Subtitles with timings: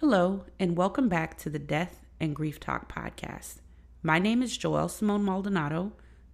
[0.00, 3.56] Hello, and welcome back to the Death and Grief Talk podcast.
[4.02, 5.92] My name is Joelle Simone Maldonado.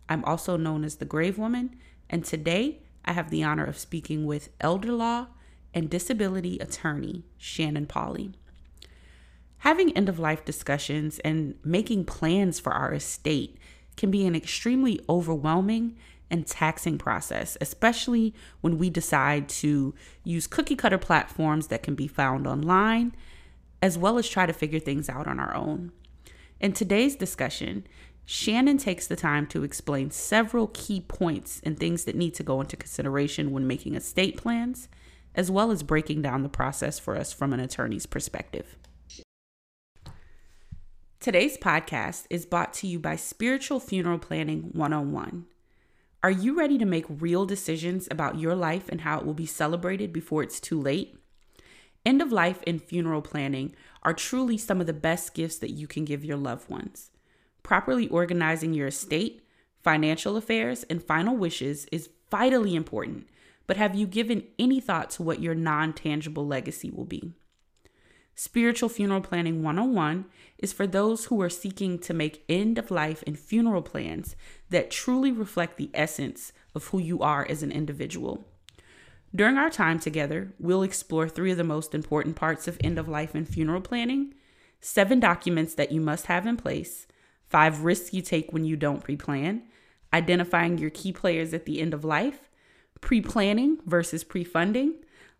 [0.08, 1.74] I'm also known as the Grave Woman,
[2.08, 5.26] and today I have the honor of speaking with elder law
[5.74, 8.34] and disability attorney Shannon Pauley.
[9.58, 13.58] Having end of life discussions and making plans for our estate
[13.96, 15.96] can be an extremely overwhelming
[16.30, 19.92] and taxing process, especially when we decide to
[20.22, 23.12] use cookie cutter platforms that can be found online,
[23.86, 25.92] as well as try to figure things out on our own.
[26.58, 27.86] In today's discussion,
[28.24, 32.60] Shannon takes the time to explain several key points and things that need to go
[32.60, 34.88] into consideration when making estate plans,
[35.36, 38.76] as well as breaking down the process for us from an attorney's perspective.
[41.20, 45.46] Today's podcast is brought to you by Spiritual Funeral Planning 101.
[46.24, 49.46] Are you ready to make real decisions about your life and how it will be
[49.46, 51.16] celebrated before it's too late?
[52.06, 53.74] End of life and funeral planning
[54.06, 57.10] are truly some of the best gifts that you can give your loved ones.
[57.64, 59.44] Properly organizing your estate,
[59.82, 63.28] financial affairs, and final wishes is vitally important,
[63.66, 67.32] but have you given any thought to what your non tangible legacy will be?
[68.36, 70.26] Spiritual Funeral Planning 101
[70.58, 74.36] is for those who are seeking to make end of life and funeral plans
[74.70, 78.46] that truly reflect the essence of who you are as an individual.
[79.34, 83.08] During our time together, we'll explore three of the most important parts of end of
[83.08, 84.34] life and funeral planning,
[84.80, 87.06] seven documents that you must have in place,
[87.48, 89.62] five risks you take when you don't pre plan,
[90.12, 92.48] identifying your key players at the end of life,
[93.00, 94.94] pre planning versus pre funding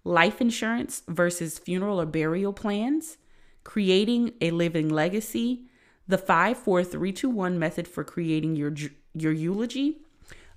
[0.06, 3.18] life insurance versus funeral or burial plans,
[3.64, 5.66] creating a living legacy,
[6.06, 8.72] the 54321 method for creating your
[9.14, 9.98] your eulogy,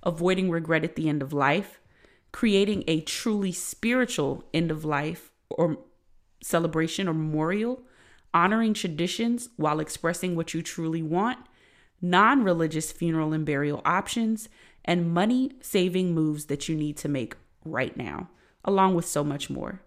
[0.02, 1.80] avoiding regret at the end of life,
[2.32, 5.78] creating a truly spiritual end of life or
[6.42, 7.82] celebration or memorial,
[8.32, 11.38] honoring traditions while expressing what you truly want,
[12.00, 14.48] non religious funeral and burial options,
[14.84, 17.34] and money saving moves that you need to make
[17.64, 18.28] right now
[18.64, 19.82] along with so much more.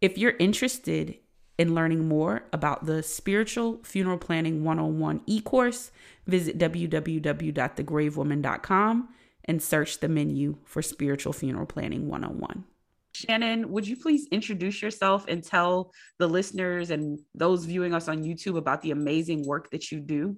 [0.00, 1.16] If you're interested
[1.58, 5.90] in learning more about the Spiritual Funeral Planning 101 e course,
[6.26, 9.08] visit www.thegravewoman.com
[9.44, 12.64] and search the menu for Spiritual Funeral Planning 101.
[13.14, 18.24] Shannon, would you please introduce yourself and tell the listeners and those viewing us on
[18.24, 20.36] YouTube about the amazing work that you do?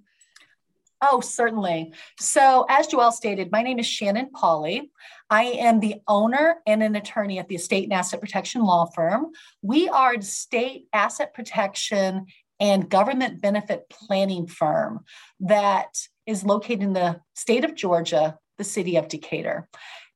[1.01, 1.93] Oh, certainly.
[2.19, 4.89] So, as Joelle stated, my name is Shannon Pauley.
[5.29, 9.27] I am the owner and an attorney at the Estate and Asset Protection Law Firm.
[9.61, 12.27] We are a state asset protection
[12.59, 15.05] and government benefit planning firm
[15.41, 15.95] that
[16.27, 19.69] is located in the state of Georgia, the city of Decatur.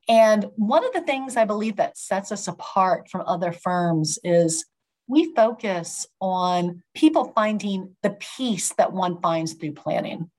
[0.09, 4.65] And one of the things I believe that sets us apart from other firms is
[5.07, 10.31] we focus on people finding the peace that one finds through planning.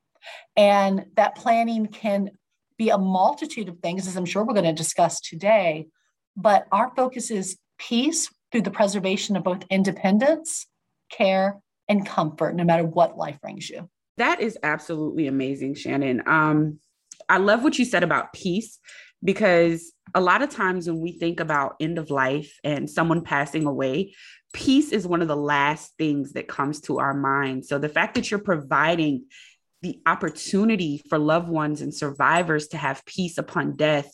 [0.55, 2.31] And that planning can
[2.77, 5.87] be a multitude of things, as I'm sure we're going to discuss today.
[6.35, 10.65] But our focus is peace through the preservation of both independence,
[11.11, 13.89] care, and comfort, no matter what life brings you.
[14.17, 16.23] That is absolutely amazing, Shannon.
[16.27, 16.79] Um,
[17.29, 18.79] I love what you said about peace
[19.23, 23.65] because a lot of times when we think about end of life and someone passing
[23.65, 24.15] away,
[24.53, 27.65] peace is one of the last things that comes to our mind.
[27.65, 29.25] So the fact that you're providing
[29.81, 34.11] the opportunity for loved ones and survivors to have peace upon death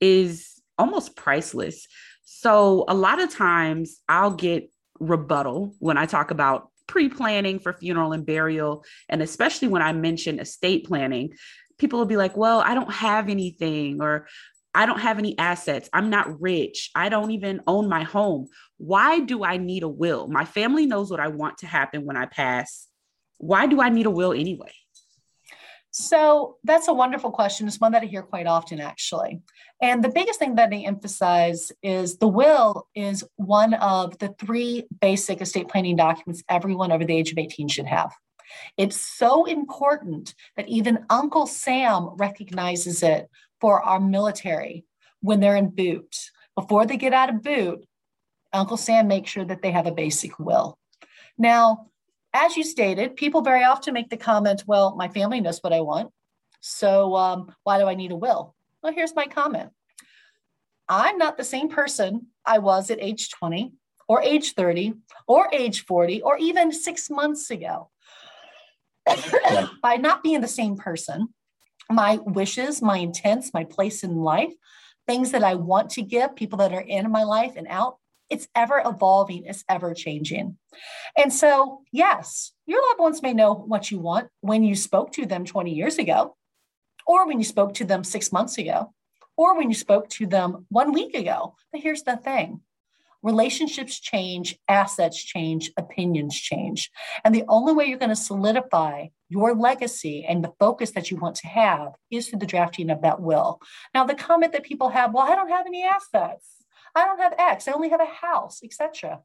[0.00, 1.86] is almost priceless.
[2.24, 7.72] So, a lot of times I'll get rebuttal when I talk about pre planning for
[7.72, 11.32] funeral and burial, and especially when I mention estate planning.
[11.78, 14.26] People will be like, Well, I don't have anything, or
[14.74, 15.88] I don't have any assets.
[15.92, 16.90] I'm not rich.
[16.94, 18.48] I don't even own my home.
[18.76, 20.28] Why do I need a will?
[20.28, 22.86] My family knows what I want to happen when I pass.
[23.38, 24.72] Why do I need a will anyway?
[25.98, 27.66] So that's a wonderful question.
[27.66, 29.40] It's one that I hear quite often, actually.
[29.80, 34.86] And the biggest thing that I emphasize is the will is one of the three
[35.00, 38.12] basic estate planning documents everyone over the age of 18 should have.
[38.76, 43.28] It's so important that even Uncle Sam recognizes it
[43.60, 44.84] for our military
[45.20, 46.16] when they're in boot.
[46.54, 47.84] Before they get out of boot,
[48.52, 50.78] Uncle Sam makes sure that they have a basic will.
[51.38, 51.90] Now,
[52.32, 55.80] as you stated, people very often make the comment, well, my family knows what I
[55.80, 56.10] want.
[56.60, 58.54] So um, why do I need a will?
[58.82, 59.70] Well, here's my comment
[60.88, 63.72] I'm not the same person I was at age 20
[64.08, 64.94] or age 30
[65.26, 67.90] or age 40 or even six months ago.
[69.82, 71.28] By not being the same person,
[71.90, 74.52] my wishes, my intents, my place in life,
[75.06, 77.98] things that I want to give, people that are in my life and out,
[78.28, 80.56] it's ever evolving, it's ever changing.
[81.16, 85.26] And so, yes, your loved ones may know what you want when you spoke to
[85.26, 86.36] them 20 years ago,
[87.06, 88.92] or when you spoke to them six months ago,
[89.36, 91.54] or when you spoke to them one week ago.
[91.70, 92.62] But here's the thing
[93.26, 96.92] relationships change, assets change, opinions change.
[97.24, 101.16] And the only way you're going to solidify your legacy and the focus that you
[101.16, 103.60] want to have is through the drafting of that will.
[103.92, 106.46] Now, the comment that people have, well, I don't have any assets.
[106.94, 107.66] I don't have X.
[107.66, 109.20] I only have a house, etc.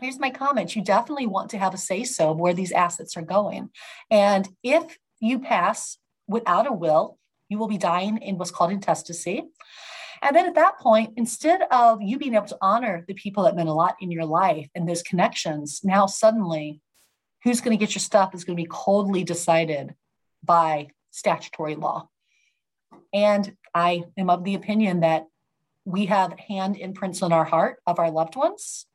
[0.00, 0.74] Here's my comment.
[0.74, 3.70] You definitely want to have a say so where these assets are going.
[4.10, 5.96] And if you pass
[6.26, 9.44] without a will, you will be dying in what's called intestacy.
[10.22, 13.56] And then at that point, instead of you being able to honor the people that
[13.56, 16.80] meant a lot in your life and those connections, now suddenly
[17.42, 19.94] who's going to get your stuff is going to be coldly decided
[20.44, 22.08] by statutory law.
[23.12, 25.26] And I am of the opinion that
[25.84, 28.86] we have hand imprints on our heart of our loved ones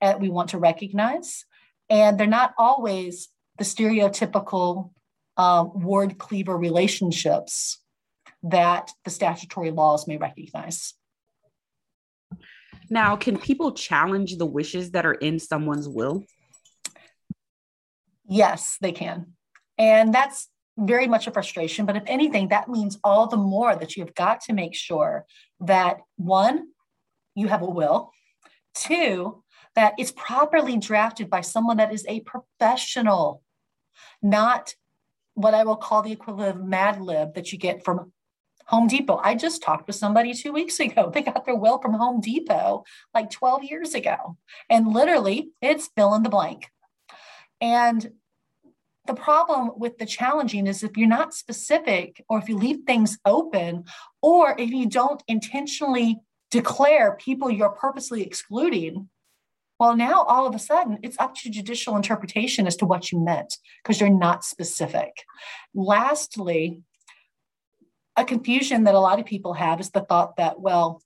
[0.00, 1.46] that we want to recognize.
[1.88, 3.28] And they're not always
[3.58, 4.90] the stereotypical
[5.36, 7.80] uh, ward cleaver relationships
[8.44, 10.94] that the statutory laws may recognize.
[12.90, 16.24] Now, can people challenge the wishes that are in someone's will?
[18.28, 19.32] Yes, they can.
[19.78, 21.86] And that's very much a frustration.
[21.86, 25.24] But if anything, that means all the more that you've got to make sure
[25.60, 26.68] that one,
[27.34, 28.10] you have a will,
[28.74, 29.42] two,
[29.74, 33.42] that it's properly drafted by someone that is a professional,
[34.22, 34.74] not
[35.34, 38.12] what I will call the equivalent of Mad Lib that you get from
[38.66, 39.20] Home Depot.
[39.22, 41.10] I just talked with somebody two weeks ago.
[41.14, 44.36] They got their will from Home Depot like 12 years ago.
[44.68, 46.70] And literally, it's fill in the blank.
[47.60, 48.12] And
[49.06, 53.18] the problem with the challenging is if you're not specific or if you leave things
[53.24, 53.84] open
[54.22, 56.20] or if you don't intentionally
[56.50, 59.08] declare people you're purposely excluding
[59.78, 63.22] well now all of a sudden it's up to judicial interpretation as to what you
[63.22, 65.24] meant because you're not specific
[65.74, 66.80] lastly
[68.16, 71.02] a confusion that a lot of people have is the thought that well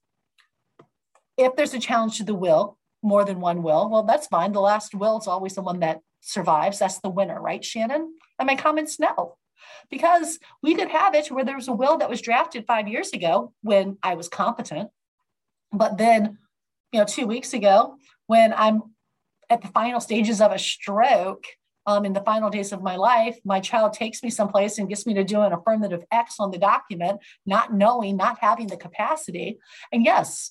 [1.37, 4.61] if there's a challenge to the will more than one will well that's fine the
[4.61, 8.15] last will is always the one that survives, that's the winner, right, Shannon?
[8.39, 9.37] And my comments no.
[9.91, 13.11] Because we could have it where there was a will that was drafted five years
[13.13, 14.91] ago when I was competent.
[15.73, 16.39] But then,
[16.93, 17.97] you know, two weeks ago,
[18.27, 18.83] when I'm
[19.51, 21.45] at the final stages of a stroke,
[21.89, 25.07] um, in the final days of my life, my child takes me someplace and gets
[25.07, 29.59] me to do an affirmative X on the document, not knowing, not having the capacity.
[29.91, 30.51] And yes,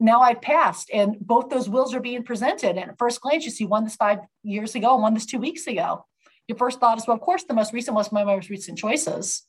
[0.00, 2.78] now I've passed, and both those wills are being presented.
[2.78, 5.38] And at first glance, you see one this five years ago and one this two
[5.38, 6.06] weeks ago.
[6.48, 9.42] Your first thought is, well, of course, the most recent was my most recent choices.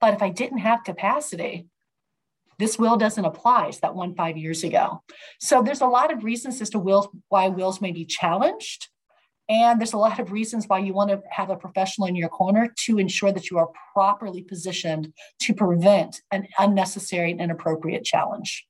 [0.00, 1.68] But if I didn't have capacity,
[2.58, 3.68] this will doesn't apply.
[3.68, 5.04] It's that one five years ago.
[5.38, 8.88] So there's a lot of reasons as to wills, why wills may be challenged.
[9.48, 12.30] And there's a lot of reasons why you want to have a professional in your
[12.30, 15.12] corner to ensure that you are properly positioned
[15.42, 18.66] to prevent an unnecessary and inappropriate challenge.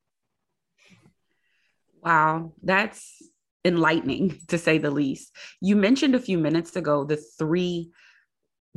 [2.02, 3.22] Wow, that's
[3.64, 5.34] enlightening to say the least.
[5.60, 7.92] You mentioned a few minutes ago the three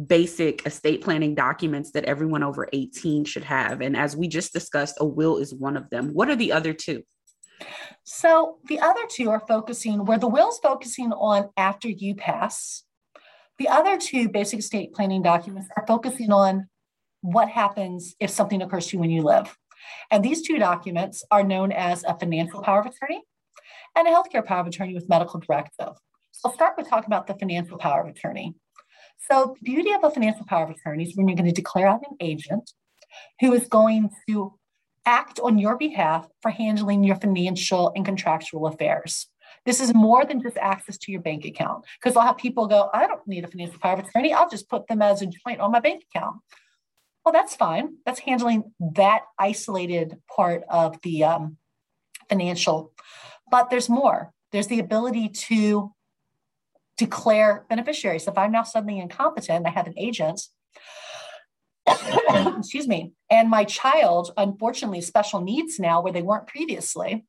[0.05, 3.81] basic estate planning documents that everyone over 18 should have.
[3.81, 6.13] And as we just discussed, a will is one of them.
[6.13, 7.03] What are the other two?
[8.03, 12.83] So the other two are focusing where the will's focusing on after you pass.
[13.57, 16.67] The other two basic estate planning documents are focusing on
[17.21, 19.57] what happens if something occurs to you when you live.
[20.11, 23.23] And these two documents are known as a financial power of attorney
[23.95, 25.95] and a healthcare power of attorney with medical directive.
[26.31, 28.55] So I'll start with talking about the financial power of attorney.
[29.29, 31.87] So the beauty of a financial power of attorney is when you're going to declare
[31.87, 32.71] out an agent
[33.41, 34.56] who is going to
[35.07, 39.27] act on your behalf for handling your financial and contractual affairs.
[39.65, 42.89] This is more than just access to your bank account because I'll have people go,
[42.93, 44.33] I don't need a financial power of attorney.
[44.33, 46.37] I'll just put them as a joint on my bank account.
[47.25, 47.95] Well, that's fine.
[48.05, 51.57] That's handling that isolated part of the um,
[52.29, 52.93] financial.
[53.49, 54.33] But there's more.
[54.51, 55.93] There's the ability to
[56.97, 58.27] declare beneficiaries.
[58.27, 60.41] If I'm now suddenly incompetent, I have an agent,
[62.57, 67.25] excuse me, and my child, unfortunately, special needs now where they weren't previously.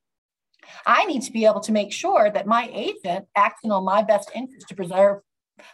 [0.86, 4.30] I need to be able to make sure that my agent, acting on my best
[4.34, 5.20] interest to preserve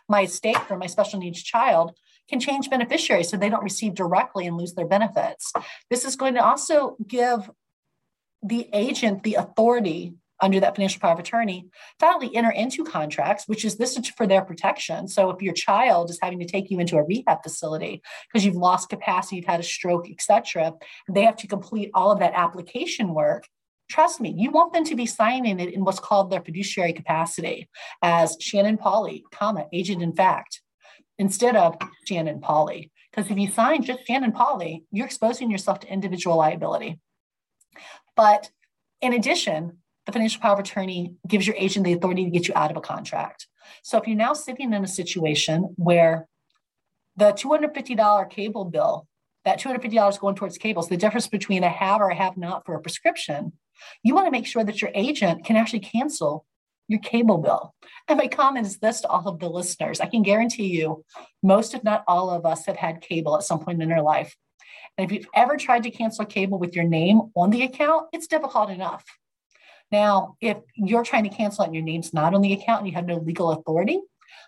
[0.08, 1.92] my estate for my special needs child,
[2.28, 5.52] can change beneficiaries so they don't receive directly and lose their benefits.
[5.90, 7.50] This is going to also give
[8.42, 10.14] the agent the authority
[10.44, 11.66] under that financial power of attorney
[12.02, 15.08] only enter into contracts, which is this is for their protection.
[15.08, 18.54] So if your child is having to take you into a rehab facility because you've
[18.54, 20.74] lost capacity, you've had a stroke, etc.,
[21.08, 23.48] they have to complete all of that application work.
[23.88, 27.68] Trust me, you want them to be signing it in what's called their fiduciary capacity
[28.02, 30.60] as Shannon Pauley, comma, agent in fact,
[31.18, 32.90] instead of Shannon Pauley.
[33.10, 37.00] Because if you sign just Shannon Pauley, you're exposing yourself to individual liability.
[38.14, 38.50] But
[39.00, 42.54] in addition, the financial power of attorney gives your agent the authority to get you
[42.54, 43.46] out of a contract.
[43.82, 46.28] So if you're now sitting in a situation where
[47.16, 49.06] the $250 cable bill,
[49.44, 52.64] that $250 is going towards cables, the difference between a have or a have not
[52.64, 53.52] for a prescription,
[54.02, 56.44] you want to make sure that your agent can actually cancel
[56.88, 57.74] your cable bill.
[58.08, 61.04] And my comment is this to all of the listeners I can guarantee you,
[61.42, 64.36] most, if not all of us, have had cable at some point in our life.
[64.96, 68.26] And if you've ever tried to cancel cable with your name on the account, it's
[68.26, 69.04] difficult enough.
[69.92, 72.94] Now, if you're trying to cancel and your name's not on the account and you
[72.94, 74.00] have no legal authority,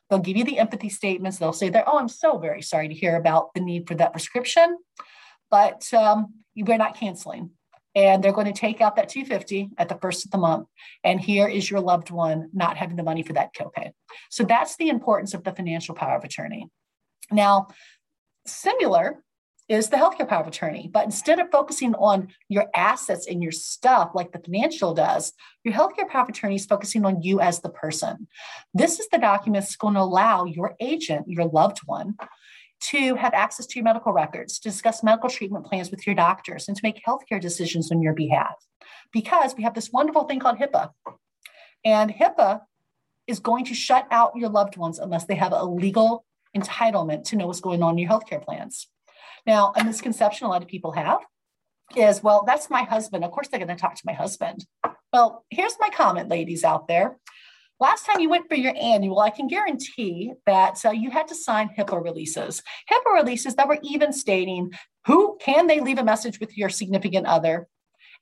[0.09, 1.39] they'll give you the empathy statements.
[1.39, 4.13] They'll say that, oh, I'm so very sorry to hear about the need for that
[4.13, 4.79] prescription,
[5.51, 7.51] but um, we're not canceling.
[7.95, 10.69] And they're going to take out that 250 at the first of the month.
[11.03, 13.93] And here is your loved one not having the money for that copay.
[14.31, 16.69] So that's the importance of the financial power of attorney.
[17.33, 17.69] Now,
[18.47, 19.23] similar
[19.69, 20.89] is the healthcare power of attorney.
[20.93, 25.33] But instead of focusing on your assets and your stuff like the financial does,
[25.65, 28.29] your healthcare power of attorney is focusing on you as the person.
[28.75, 32.15] This is the document that's going to allow your agent, your loved one,
[32.79, 36.69] to have access to your medical records, to discuss medical treatment plans with your doctors,
[36.69, 38.55] and to make healthcare decisions on your behalf.
[39.13, 40.91] Because we have this wonderful thing called HIPAA.
[41.85, 42.61] And HIPAA
[43.27, 46.25] is going to shut out your loved ones unless they have a legal
[46.57, 48.89] entitlement to know what's going on in your healthcare plans.
[49.47, 51.21] Now, a misconception a lot of people have
[51.97, 53.25] is, well, that's my husband.
[53.25, 54.67] Of course, they're going to talk to my husband.
[55.13, 57.17] Well, here's my comment, ladies out there.
[57.79, 61.35] Last time you went for your annual, I can guarantee that uh, you had to
[61.35, 62.63] sign HIPAA releases.
[62.91, 64.73] HIPAA releases that were even stating
[65.07, 67.69] who can they leave a message with your significant other?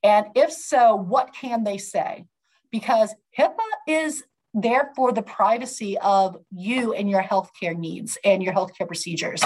[0.02, 2.26] And if so, what can they say?
[2.70, 3.54] Because HIPAA
[3.86, 9.42] is there for the privacy of you and your healthcare needs and your healthcare procedures.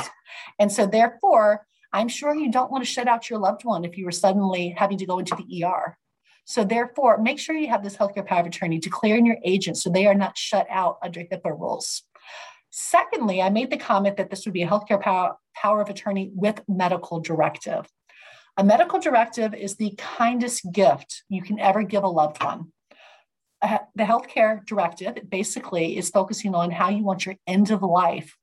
[0.58, 3.96] And so, therefore, I'm sure you don't want to shut out your loved one if
[3.96, 5.96] you were suddenly having to go into the ER.
[6.44, 9.88] So, therefore, make sure you have this healthcare power of attorney declaring your agent so
[9.88, 12.02] they are not shut out under HIPAA rules.
[12.70, 16.30] Secondly, I made the comment that this would be a healthcare power, power of attorney
[16.34, 17.88] with medical directive.
[18.58, 22.72] A medical directive is the kindest gift you can ever give a loved one
[23.60, 28.36] Uh, the healthcare directive basically is focusing on how you want your end of life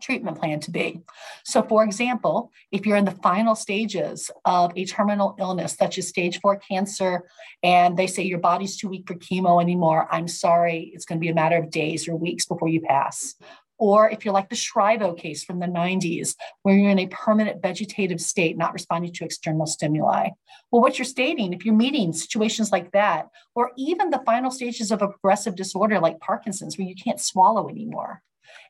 [0.00, 1.00] treatment plan to be.
[1.44, 6.08] So, for example, if you're in the final stages of a terminal illness, such as
[6.08, 7.22] stage four cancer,
[7.62, 11.24] and they say your body's too weak for chemo anymore, I'm sorry, it's going to
[11.24, 13.34] be a matter of days or weeks before you pass.
[13.78, 17.60] Or if you're like the Schiavo case from the 90s, where you're in a permanent
[17.60, 20.30] vegetative state, not responding to external stimuli.
[20.70, 24.90] Well, what you're stating, if you're meeting situations like that, or even the final stages
[24.90, 28.22] of a progressive disorder like Parkinson's, where you can't swallow anymore,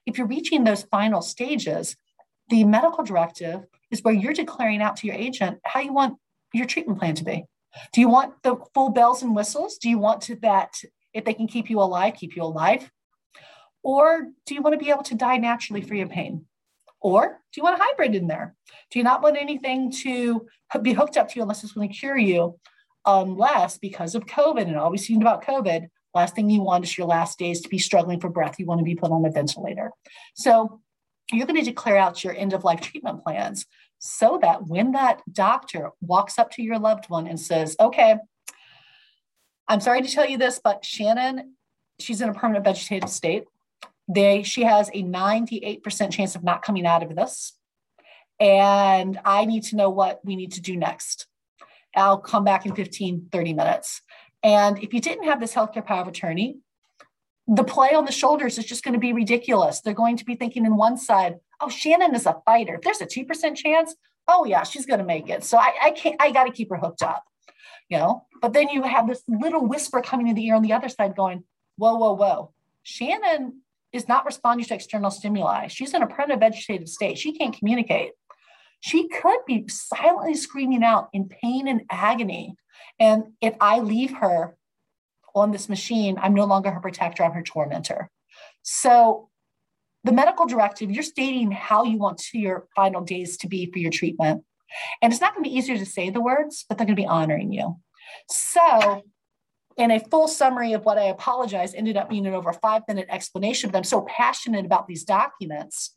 [0.06, 1.96] if you're reaching those final stages,
[2.48, 6.18] the medical directive is where you're declaring out to your agent how you want
[6.52, 7.44] your treatment plan to be.
[7.92, 9.78] Do you want the full bells and whistles?
[9.78, 10.74] Do you want to that
[11.12, 12.90] if they can keep you alive, keep you alive?
[13.86, 16.46] Or do you want to be able to die naturally free of pain?
[17.00, 18.56] Or do you want a hybrid in there?
[18.90, 20.44] Do you not want anything to
[20.82, 22.58] be hooked up to you unless it's going to cure you?
[23.04, 26.82] Um, unless, because of COVID and all we've seen about COVID, last thing you want
[26.82, 28.58] is your last days to be struggling for breath.
[28.58, 29.92] You want to be put on a ventilator.
[30.34, 30.80] So
[31.32, 33.66] you're going to declare out your end of life treatment plans
[34.00, 38.16] so that when that doctor walks up to your loved one and says, okay,
[39.68, 41.54] I'm sorry to tell you this, but Shannon,
[42.00, 43.44] she's in a permanent vegetative state
[44.08, 47.52] they she has a 98% chance of not coming out of this.
[48.38, 51.26] And i need to know what we need to do next.
[51.94, 54.02] I'll come back in 15 30 minutes.
[54.42, 56.58] And if you didn't have this healthcare power of attorney
[57.48, 59.80] the play on the shoulders is just going to be ridiculous.
[59.80, 62.74] They're going to be thinking in one side oh shannon is a fighter.
[62.74, 63.94] If there's a 2% chance
[64.28, 65.44] oh yeah she's going to make it.
[65.44, 67.24] So i, I can't i got to keep her hooked up
[67.88, 68.24] you know?
[68.40, 71.16] But then you have this little whisper coming in the ear on the other side
[71.16, 71.44] going
[71.76, 72.52] whoa whoa whoa.
[72.82, 73.60] Shannon
[73.96, 75.66] is not responding to external stimuli.
[75.68, 77.18] She's in a permanent vegetative state.
[77.18, 78.12] She can't communicate.
[78.80, 82.54] She could be silently screaming out in pain and agony.
[83.00, 84.56] And if I leave her
[85.34, 88.10] on this machine, I'm no longer her protector, I'm her tormentor.
[88.62, 89.28] So,
[90.04, 93.80] the medical directive, you're stating how you want to your final days to be for
[93.80, 94.44] your treatment.
[95.02, 97.02] And it's not going to be easier to say the words, but they're going to
[97.02, 97.76] be honoring you.
[98.30, 99.02] So,
[99.78, 103.06] and a full summary of what I apologize ended up being an over five minute
[103.10, 105.94] explanation, but I'm so passionate about these documents.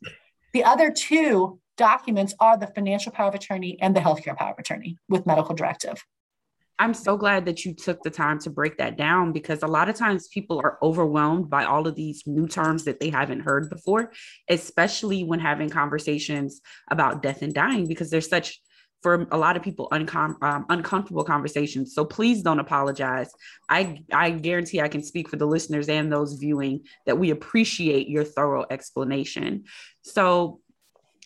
[0.52, 4.58] The other two documents are the financial power of attorney and the healthcare power of
[4.58, 6.04] attorney with medical directive.
[6.78, 9.90] I'm so glad that you took the time to break that down because a lot
[9.90, 13.68] of times people are overwhelmed by all of these new terms that they haven't heard
[13.68, 14.12] before,
[14.48, 18.62] especially when having conversations about death and dying, because there's such
[19.02, 21.94] for a lot of people uncom- um, uncomfortable conversations.
[21.94, 23.30] So please don't apologize.
[23.68, 28.08] I i guarantee i can speak for the listeners and those viewing that we appreciate
[28.08, 29.64] your thorough explanation.
[30.02, 30.60] So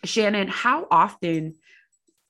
[0.05, 1.55] shannon how often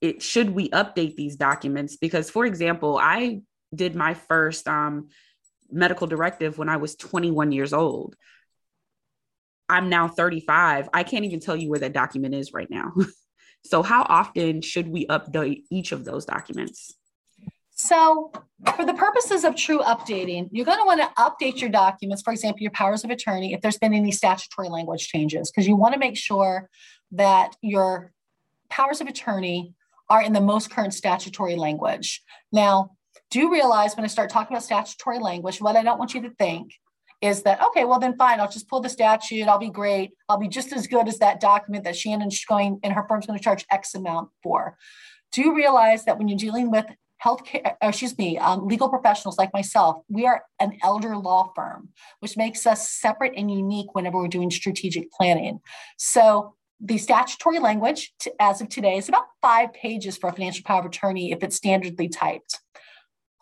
[0.01, 1.97] it should we update these documents?
[1.97, 3.41] Because for example i
[3.75, 5.09] did my first um,
[5.71, 8.17] medical directive when i was 21 years old.
[9.69, 12.93] I'm now 35 i can't even tell you where that document is right now
[13.65, 16.95] So, how often should we update each of those documents?
[17.77, 18.31] So,
[18.77, 22.33] for the purposes of true updating, you're going to want to update your documents, for
[22.33, 25.95] example, your powers of attorney, if there's been any statutory language changes, because you want
[25.95, 26.69] to make sure
[27.13, 28.13] that your
[28.71, 29.75] powers of attorney
[30.09, 32.23] are in the most current statutory language.
[32.53, 32.91] Now,
[33.31, 36.31] do realize when I start talking about statutory language, what I don't want you to
[36.31, 36.75] think
[37.21, 40.39] is that okay well then fine i'll just pull the statute i'll be great i'll
[40.39, 43.43] be just as good as that document that shannon's going and her firm's going to
[43.43, 44.77] charge x amount for.
[45.33, 46.87] Do you realize that when you're dealing with
[47.25, 51.89] healthcare excuse me um, legal professionals like myself we are an elder law firm
[52.21, 55.61] which makes us separate and unique whenever we're doing strategic planning.
[55.99, 60.65] So the statutory language to, as of today is about five pages for a financial
[60.65, 62.61] power of attorney if it's standardly typed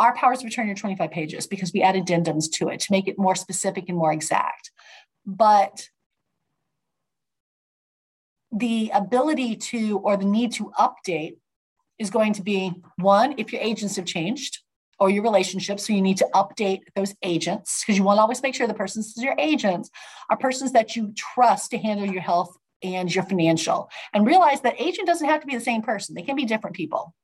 [0.03, 3.07] our powers of attorney are 25 pages because we add addendums to it to make
[3.07, 4.73] it more specific and more exact.
[5.25, 5.89] But
[8.51, 11.37] the ability to or the need to update
[12.01, 14.59] is going to be one, if your agents have changed
[14.99, 15.87] or your relationships.
[15.87, 18.75] So you need to update those agents because you want to always make sure the
[18.75, 19.89] persons your agents
[20.31, 23.89] are persons that you trust to handle your health and your financial.
[24.13, 26.75] And realize that agent doesn't have to be the same person, they can be different
[26.75, 27.15] people.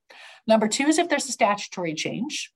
[0.47, 2.53] Number two is if there's a statutory change.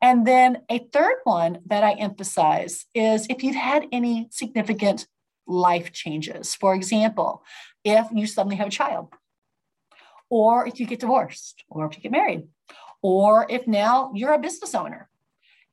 [0.00, 5.06] And then a third one that I emphasize is if you've had any significant
[5.46, 6.54] life changes.
[6.54, 7.42] For example,
[7.84, 9.08] if you suddenly have a child,
[10.28, 12.46] or if you get divorced, or if you get married,
[13.02, 15.08] or if now you're a business owner.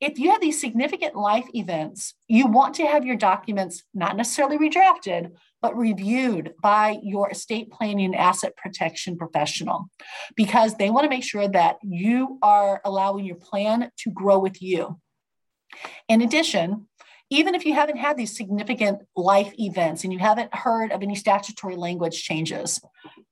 [0.00, 4.58] If you have these significant life events, you want to have your documents not necessarily
[4.58, 9.90] redrafted, but reviewed by your estate planning and asset protection professional
[10.36, 14.62] because they want to make sure that you are allowing your plan to grow with
[14.62, 15.00] you.
[16.08, 16.86] In addition,
[17.30, 21.14] even if you haven't had these significant life events and you haven't heard of any
[21.14, 22.80] statutory language changes,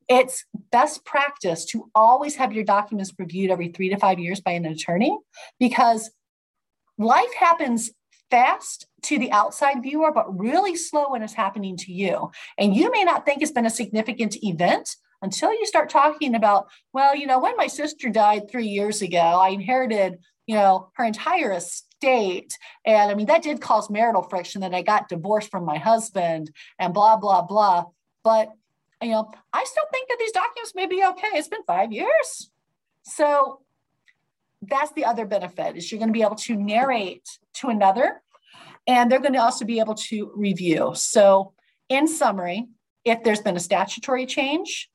[0.09, 4.53] it's best practice to always have your documents reviewed every three to five years by
[4.53, 5.17] an attorney
[5.59, 6.11] because
[6.99, 7.91] life happens
[8.31, 12.31] fast to the outside viewer, but really slow when it's happening to you.
[12.59, 16.67] And you may not think it's been a significant event until you start talking about,
[16.93, 21.05] well, you know, when my sister died three years ago, I inherited, you know, her
[21.05, 22.57] entire estate.
[22.85, 26.51] And I mean, that did cause marital friction that I got divorced from my husband
[26.79, 27.85] and blah, blah, blah.
[28.25, 28.51] But,
[29.01, 31.29] you know, I still think that these documents may be okay.
[31.35, 32.51] It's been five years.
[33.05, 33.61] So
[34.69, 38.23] that's the other benefit is you're going to be able to narrate to another
[38.87, 40.93] and they're going to also be able to review.
[40.95, 41.53] So
[41.89, 42.67] in summary
[43.05, 44.89] if there's been a statutory change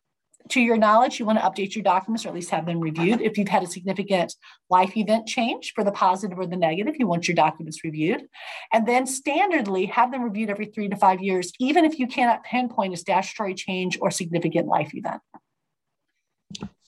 [0.49, 3.21] to your knowledge you want to update your documents or at least have them reviewed.
[3.21, 4.35] If you've had a significant
[4.69, 8.23] life event change for the positive or the negative you want your documents reviewed.
[8.73, 12.43] And then standardly have them reviewed every three to five years even if you cannot
[12.43, 15.21] pinpoint a statutory change or significant life event.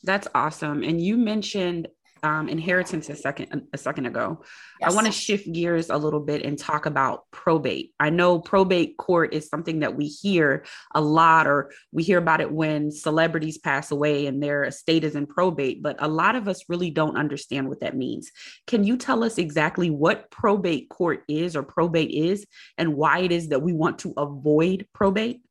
[0.04, 0.84] That's awesome.
[0.84, 1.88] And you mentioned
[2.24, 4.44] um, inheritance a second a second ago.
[4.80, 4.92] Yes.
[4.92, 7.94] I want to shift gears a little bit and talk about probate.
[8.00, 12.40] I know probate court is something that we hear a lot, or we hear about
[12.40, 15.84] it when celebrities pass away and their estate is in probate.
[15.84, 18.32] But a lot of us really don't understand what that means.
[18.68, 22.46] Can you tell us exactly what probate court is, or probate is,
[22.78, 25.42] and why it is that we want to avoid probate?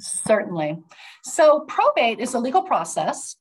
[0.00, 0.78] Certainly.
[1.22, 3.36] So, probate is a legal process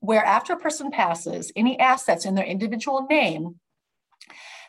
[0.00, 3.60] where after a person passes, any assets in their individual name,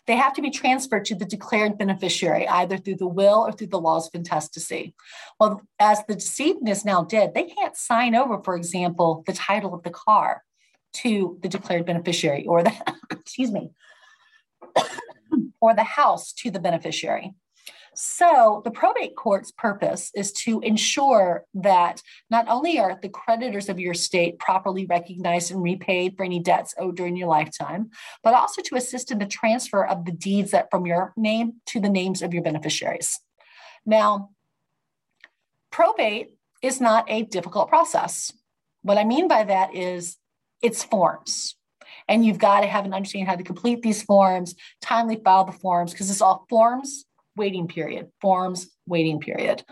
[0.08, 3.68] they have to be transferred to the declared beneficiary, either through the will or through
[3.68, 4.96] the laws of intestacy.
[5.40, 9.74] Well, as the decedent is now dead, they can't sign over, for example, the title
[9.74, 10.44] of the car
[10.94, 12.74] to the declared beneficiary or the,
[13.12, 13.72] excuse me,
[15.62, 17.34] or the house to the beneficiary.
[17.94, 23.80] So, the probate court's purpose is to ensure that not only are the creditors of
[23.80, 27.90] your estate properly recognized and repaid for any debts owed during your lifetime,
[28.24, 31.82] but also to assist in the transfer of the deeds that from your name to
[31.82, 33.20] the names of your beneficiaries.
[33.86, 34.30] Now,
[35.70, 38.32] probate is not a difficult process.
[38.84, 40.18] What I mean by that is
[40.62, 41.56] it's forms.
[42.08, 45.52] And you've got to have an understanding how to complete these forms, timely file the
[45.52, 49.64] forms, because it's all forms, waiting period, forms, waiting period.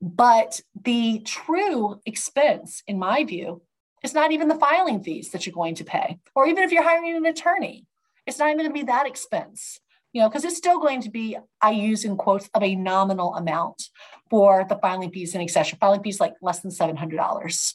[0.00, 3.62] But the true expense, in my view,
[4.02, 6.82] is not even the filing fees that you're going to pay, or even if you're
[6.82, 7.86] hiring an attorney,
[8.26, 9.78] it's not even going to be that expense
[10.12, 13.34] you know, because it's still going to be, I use in quotes, of a nominal
[13.34, 13.88] amount
[14.28, 15.78] for the filing fees and accession.
[15.80, 17.74] Filing fees like less than $700.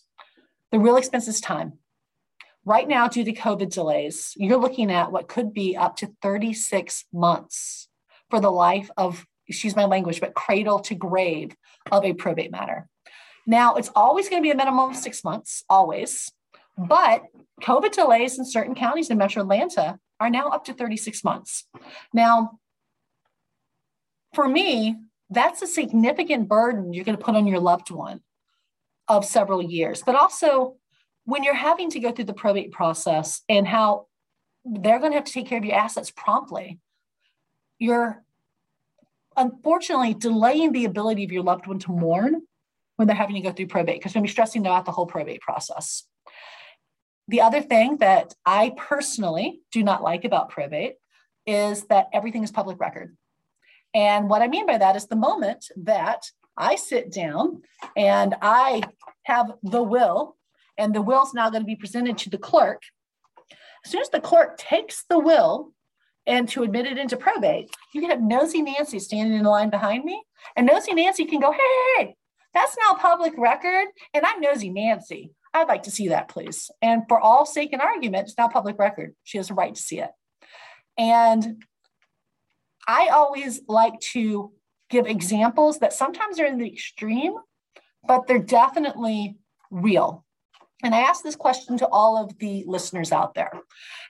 [0.71, 1.73] The real expense is time.
[2.63, 7.05] Right now, due to COVID delays, you're looking at what could be up to 36
[7.13, 7.86] months
[8.29, 11.55] for the life of, excuse my language, but cradle to grave
[11.91, 12.87] of a probate matter.
[13.45, 16.29] Now, it's always going to be a minimum of six months, always.
[16.77, 17.23] But
[17.61, 21.65] COVID delays in certain counties in Metro Atlanta are now up to 36 months.
[22.13, 22.59] Now,
[24.33, 24.97] for me,
[25.29, 28.21] that's a significant burden you're going to put on your loved one
[29.07, 30.03] of several years.
[30.05, 30.75] But also,
[31.25, 34.07] when you're having to go through the probate process and how
[34.63, 36.79] they're going to have to take care of your assets promptly,
[37.79, 38.23] you're
[39.35, 42.41] unfortunately delaying the ability of your loved one to mourn
[42.95, 44.85] when they're having to go through probate because you're going to be stressing them out
[44.85, 46.03] the whole probate process.
[47.27, 50.95] The other thing that I personally do not like about probate
[51.45, 53.15] is that everything is public record.
[53.93, 57.61] And what I mean by that is the moment that I sit down
[57.95, 58.83] and I
[59.23, 60.35] have the will,
[60.77, 62.81] and the will is now going to be presented to the clerk.
[63.85, 65.73] As soon as the clerk takes the will
[66.27, 69.69] and to admit it into probate, you can have Nosy Nancy standing in the line
[69.69, 70.21] behind me,
[70.55, 72.15] and Nosy Nancy can go, hey, hey, hey,
[72.53, 75.31] that's now public record, and I'm Nosy Nancy.
[75.53, 76.69] I'd like to see that, please.
[76.81, 79.15] And for all sake and argument, it's now public record.
[79.23, 80.11] She has a right to see it.
[80.97, 81.63] And
[82.87, 84.51] I always like to
[84.89, 87.33] give examples that sometimes are in the extreme,
[88.07, 89.37] but they're definitely
[89.71, 90.25] real.
[90.83, 93.51] And I ask this question to all of the listeners out there.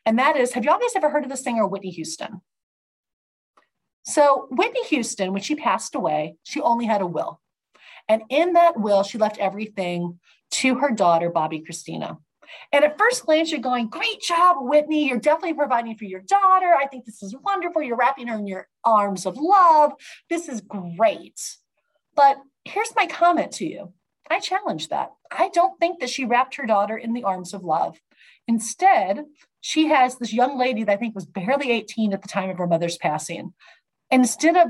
[0.06, 2.42] And that is Have y'all guys ever heard of the singer Whitney Houston?
[4.04, 7.42] So, Whitney Houston, when she passed away, she only had a will.
[8.08, 10.20] And in that will, she left everything
[10.52, 12.18] to her daughter, Bobbi Kristina.
[12.72, 15.08] And at first glance, you're going, Great job, Whitney.
[15.08, 16.74] You're definitely providing for your daughter.
[16.74, 17.82] I think this is wonderful.
[17.82, 19.94] You're wrapping her in your arms of love.
[20.30, 21.40] This is great.
[22.16, 23.94] But here's my comment to you
[24.30, 25.12] I challenge that.
[25.32, 28.00] I don't think that she wrapped her daughter in the arms of love.
[28.48, 29.26] Instead,
[29.62, 32.58] she has this young lady that I think was barely 18 at the time of
[32.58, 33.54] her mother's passing.
[34.10, 34.70] And instead of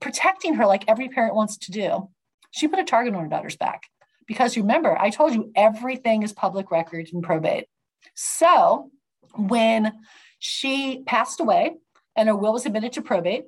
[0.00, 2.08] protecting her like every parent wants to do,
[2.50, 3.84] she put a target on her daughter's back.
[4.26, 7.66] Because remember, I told you everything is public record in probate.
[8.14, 8.90] So
[9.34, 9.92] when
[10.38, 11.76] she passed away
[12.16, 13.44] and her will was admitted to probate,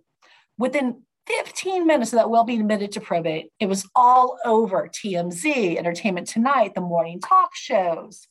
[0.58, 1.02] within
[1.38, 6.26] 15 minutes of that will be admitted to probate, it was all over TMZ, Entertainment
[6.26, 8.26] Tonight, the morning talk shows,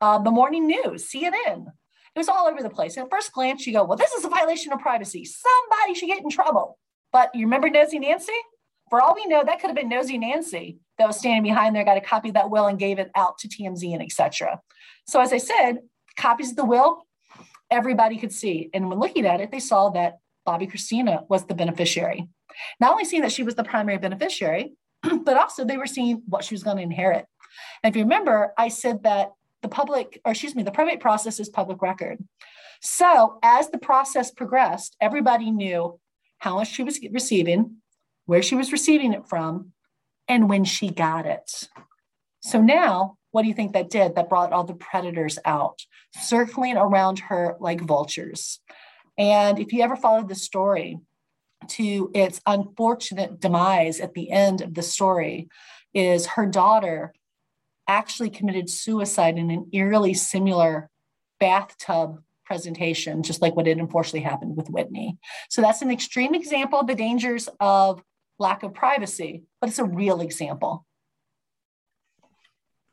[0.00, 1.66] uh, the morning news, CNN.
[2.14, 2.96] It was all over the place.
[2.96, 5.24] And at first glance, you go, well, this is a violation of privacy.
[5.24, 6.78] Somebody should get in trouble.
[7.10, 8.32] But you remember Nosy Nancy?
[8.90, 11.84] For all we know, that could have been Nosy Nancy that was standing behind there,
[11.84, 14.60] got a copy of that will and gave it out to TMZ and etc.
[15.06, 15.78] So as I said,
[16.16, 17.06] copies of the will,
[17.70, 18.68] everybody could see.
[18.74, 22.28] And when looking at it, they saw that Bobbi Kristina was the beneficiary.
[22.80, 26.44] Not only seeing that she was the primary beneficiary, but also they were seeing what
[26.44, 27.26] she was going to inherit.
[27.82, 31.38] And if you remember, I said that the public, or excuse me, the probate process
[31.40, 32.18] is public record.
[32.80, 36.00] So as the process progressed, everybody knew
[36.38, 37.76] how much she was receiving,
[38.26, 39.72] where she was receiving it from,
[40.28, 41.68] and when she got it.
[42.40, 44.16] So now, what do you think that did?
[44.16, 45.80] That brought all the predators out,
[46.16, 48.60] circling around her like vultures.
[49.18, 50.98] And if you ever followed the story
[51.68, 55.48] to its unfortunate demise at the end of the story,
[55.94, 57.12] is her daughter
[57.86, 60.88] actually committed suicide in an eerily similar
[61.38, 65.18] bathtub presentation, just like what had unfortunately happened with Whitney.
[65.50, 68.02] So that's an extreme example of the dangers of
[68.38, 70.86] lack of privacy, but it's a real example.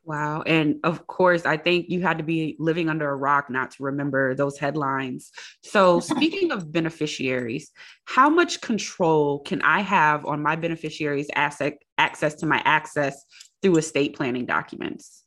[0.10, 0.42] Wow.
[0.42, 3.84] And of course, I think you had to be living under a rock not to
[3.84, 5.30] remember those headlines.
[5.62, 7.70] So, speaking of beneficiaries,
[8.06, 13.24] how much control can I have on my beneficiaries' asset access to my access
[13.62, 15.26] through estate planning documents?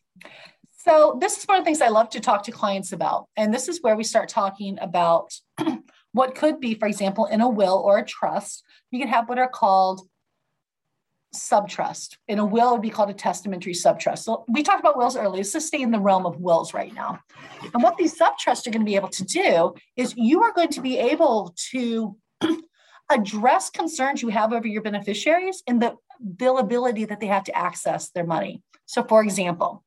[0.78, 3.28] So, this is one of the things I love to talk to clients about.
[3.36, 5.32] And this is where we start talking about
[6.12, 9.38] what could be, for example, in a will or a trust, you can have what
[9.38, 10.08] are called
[11.34, 12.18] subtrust.
[12.28, 14.18] In a will, it would be called a testamentary subtrust.
[14.18, 15.42] So we talked about wills earlier.
[15.42, 17.20] Just stay in the realm of wills right now.
[17.72, 20.68] And what these subtrusts are going to be able to do is you are going
[20.70, 22.16] to be able to
[23.10, 27.56] address concerns you have over your beneficiaries and the, the ability that they have to
[27.56, 28.62] access their money.
[28.86, 29.84] So, for example,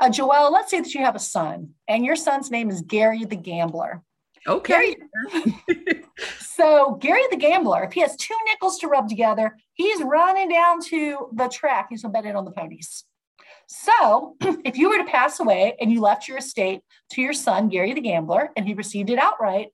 [0.00, 3.24] Uh, Joelle, let's say that you have a son and your son's name is Gary
[3.24, 4.02] the Gambler.
[4.46, 4.96] Okay.
[5.32, 6.04] Gary,
[6.38, 10.80] so Gary the Gambler, if he has two nickels to rub together, he's running down
[10.82, 11.86] to the track.
[11.90, 13.04] He's gonna bet it on the ponies.
[13.66, 16.80] So if you were to pass away and you left your estate
[17.12, 19.68] to your son, Gary the Gambler, and he received it outright,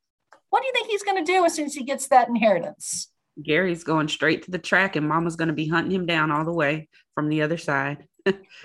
[0.50, 3.10] what do you think he's going to do as soon as he gets that inheritance?
[3.42, 6.44] Gary's going straight to the track, and Mama's going to be hunting him down all
[6.44, 8.06] the way from the other side.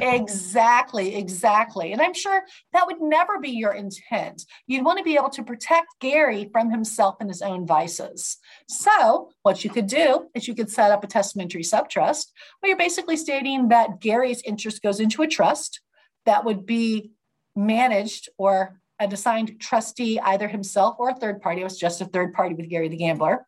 [0.02, 1.92] Exactly, exactly.
[1.92, 4.46] And I'm sure that would never be your intent.
[4.68, 8.38] You'd want to be able to protect Gary from himself and his own vices.
[8.68, 12.28] So, what you could do is you could set up a testamentary subtrust
[12.60, 15.82] where you're basically stating that Gary's interest goes into a trust
[16.26, 17.12] that would be
[17.56, 21.62] managed or an assigned trustee, either himself or a third party.
[21.62, 23.46] It was just a third party with Gary the Gambler.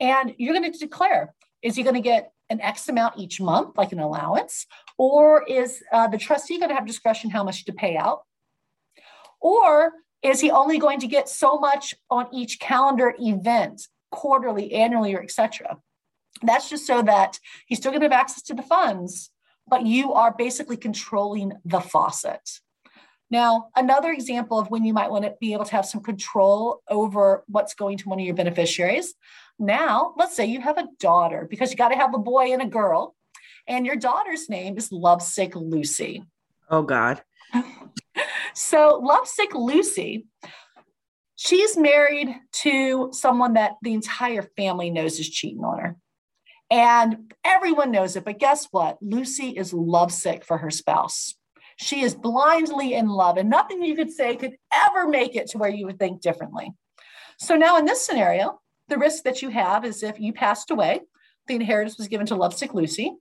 [0.00, 3.76] And you're going to declare is he going to get an X amount each month,
[3.76, 4.66] like an allowance?
[4.98, 8.22] Or is uh, the trustee going to have discretion how much to pay out?
[9.40, 15.14] Or is he only going to get so much on each calendar event, quarterly, annually,
[15.14, 15.78] or etc.?
[16.42, 19.30] That's just so that he's still going to have access to the funds,
[19.68, 22.40] but you are basically controlling the faucet.
[23.30, 26.82] Now, another example of when you might want to be able to have some control
[26.88, 29.14] over what's going to one of your beneficiaries.
[29.58, 32.62] Now, let's say you have a daughter because you got to have a boy and
[32.62, 33.15] a girl,
[33.66, 36.24] and your daughter's name is Lovesick Lucy.
[36.70, 37.22] Oh, God.
[38.54, 40.26] so, Lovesick Lucy,
[41.36, 45.96] she's married to someone that the entire family knows is cheating on her.
[46.70, 48.24] And everyone knows it.
[48.24, 48.98] But guess what?
[49.00, 51.34] Lucy is lovesick for her spouse.
[51.76, 55.58] She is blindly in love, and nothing you could say could ever make it to
[55.58, 56.72] where you would think differently.
[57.38, 61.00] So now in this scenario, the risk that you have is if you passed away,
[61.46, 63.12] the inheritance was given to Lovesick Lucy,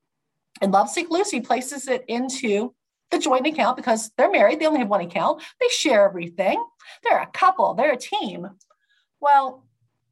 [0.61, 2.73] and Lovesick Lucy places it into
[3.11, 6.63] the joint account because they're married, they only have one account, they share everything,
[7.03, 8.47] they're a couple, they're a team.
[9.19, 9.65] Well,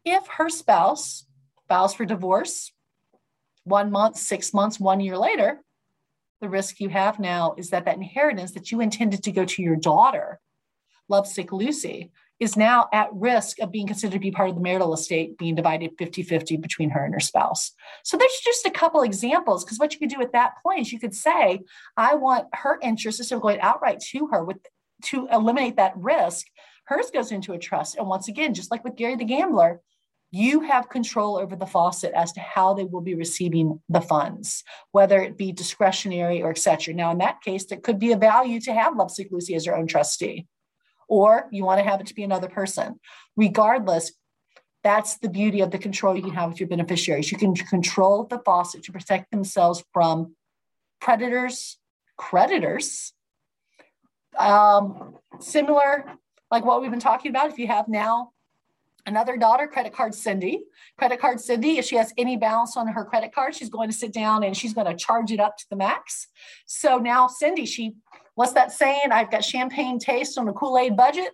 [0.05, 1.25] if her spouse
[1.67, 2.71] files for divorce
[3.63, 5.61] one month, six months, one year later,
[6.41, 9.61] the risk you have now is that that inheritance that you intended to go to
[9.61, 10.39] your daughter,
[11.07, 12.11] lovesick Lucy,
[12.43, 15.55] is now at risk of being considered to be part of the marital estate being
[15.55, 17.71] divided 50 50 between her and her spouse.
[18.03, 20.91] So there's just a couple examples because what you could do at that point is
[20.91, 21.61] you could say,
[21.97, 24.57] I want her interest instead of going outright to her with
[25.05, 26.45] to eliminate that risk.
[26.85, 27.97] Hers goes into a trust.
[27.97, 29.81] And once again, just like with Gary the Gambler,
[30.31, 34.63] you have control over the faucet as to how they will be receiving the funds,
[34.91, 36.93] whether it be discretionary or et cetera.
[36.93, 39.77] Now, in that case, there could be a value to have Lovesick Lucy as your
[39.77, 40.47] own trustee,
[41.13, 42.99] or you want to have it to be another person.
[43.37, 44.13] Regardless,
[44.83, 47.31] that's the beauty of the control you can have with your beneficiaries.
[47.31, 50.35] You can control the faucet to protect themselves from
[50.99, 51.77] predators,
[52.17, 53.13] creditors.
[54.39, 56.03] Um, similar,
[56.49, 58.31] like what we've been talking about, if you have now
[59.05, 60.63] Another daughter, credit card Cindy.
[60.97, 63.95] Credit card Cindy, if she has any balance on her credit card, she's going to
[63.95, 66.27] sit down and she's going to charge it up to the max.
[66.65, 67.95] So now Cindy, she,
[68.35, 69.11] what's that saying?
[69.11, 71.29] I've got champagne taste on a Kool Aid budget.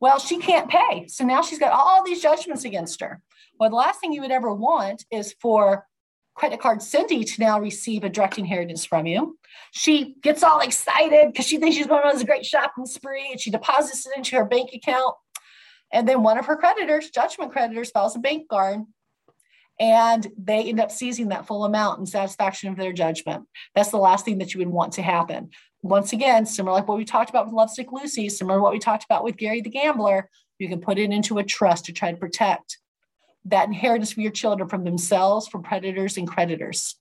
[0.00, 1.06] Well, she can't pay.
[1.08, 3.20] So now she's got all these judgments against her.
[3.58, 5.86] Well, the last thing you would ever want is for
[6.34, 9.38] credit card Cindy to now receive a direct inheritance from you.
[9.72, 13.40] She gets all excited because she thinks she's going on this great shopping spree and
[13.40, 15.14] she deposits it into her bank account.
[15.92, 18.80] And then one of her creditors, judgment creditors, files a bank guard
[19.78, 23.44] and they end up seizing that full amount in satisfaction of their judgment.
[23.74, 25.50] That's the last thing that you would want to happen.
[25.82, 28.78] Once again, similar like what we talked about with Lovesick Lucy, similar to what we
[28.78, 32.12] talked about with Gary the Gambler, you can put it into a trust to try
[32.12, 32.78] to protect
[33.46, 36.94] that inheritance for your children from themselves, from predators and creditors.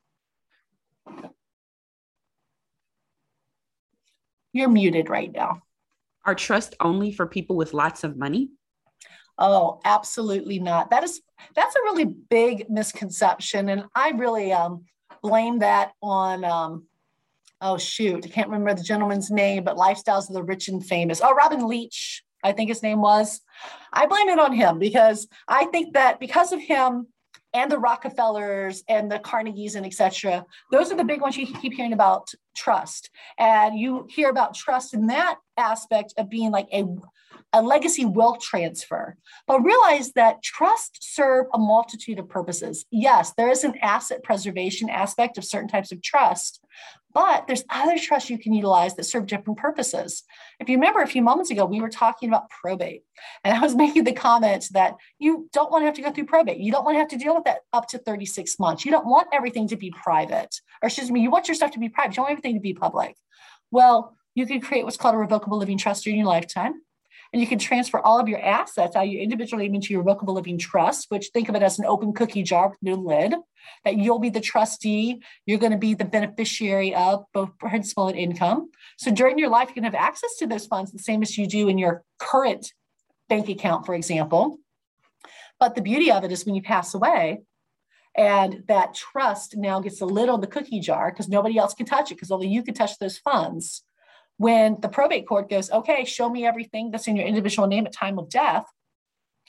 [4.52, 5.62] You're muted right now.
[6.26, 8.50] Are trust only for people with lots of money?
[9.38, 10.90] Oh, absolutely not.
[10.90, 11.22] That is
[11.56, 14.86] that's a really big misconception, and I really um,
[15.22, 16.44] blame that on.
[16.44, 16.88] Um,
[17.62, 21.22] oh shoot, I can't remember the gentleman's name, but Lifestyles of the Rich and Famous.
[21.24, 23.42] Oh, Robin Leach, I think his name was.
[23.94, 27.08] I blame it on him because I think that because of him
[27.54, 30.46] and the Rockefellers and the Carnegies and etc.
[30.72, 34.94] Those are the big ones you keep hearing about trust, and you hear about trust
[34.94, 36.86] in that aspect of being like a
[37.54, 39.18] a legacy wealth transfer.
[39.48, 42.86] But realize that trusts serve a multitude of purposes.
[42.92, 46.64] Yes, there is an asset preservation aspect of certain types of trust,
[47.14, 50.24] but there's other trusts you can utilize that serve different purposes.
[50.60, 53.04] If you remember a few moments ago, we were talking about probate,
[53.44, 56.26] and I was making the comment that you don't want to have to go through
[56.26, 56.60] probate.
[56.60, 58.86] You don't want to have to deal with that up to 36 months.
[58.86, 61.80] You don't want everything to be private, or excuse me, you want your stuff to
[61.80, 62.12] be private.
[62.12, 63.18] You don't want everything to be public.
[63.72, 66.82] Well, you can create what's called a revocable living trust during your lifetime.
[67.34, 70.02] And you can transfer all of your assets out of your individual name into your
[70.02, 73.34] revocable living trust, which think of it as an open cookie jar with no lid,
[73.86, 75.22] that you'll be the trustee.
[75.46, 78.70] You're going to be the beneficiary of both principal and income.
[78.98, 81.48] So during your life, you can have access to those funds the same as you
[81.48, 82.74] do in your current
[83.30, 84.58] bank account, for example.
[85.58, 87.44] But the beauty of it is when you pass away,
[88.18, 91.86] and that trust now gets a lid on the cookie jar because nobody else can
[91.86, 93.84] touch it because only you can touch those funds
[94.42, 97.94] when the probate court goes, okay, show me everything that's in your individual name at
[97.94, 98.66] time of death.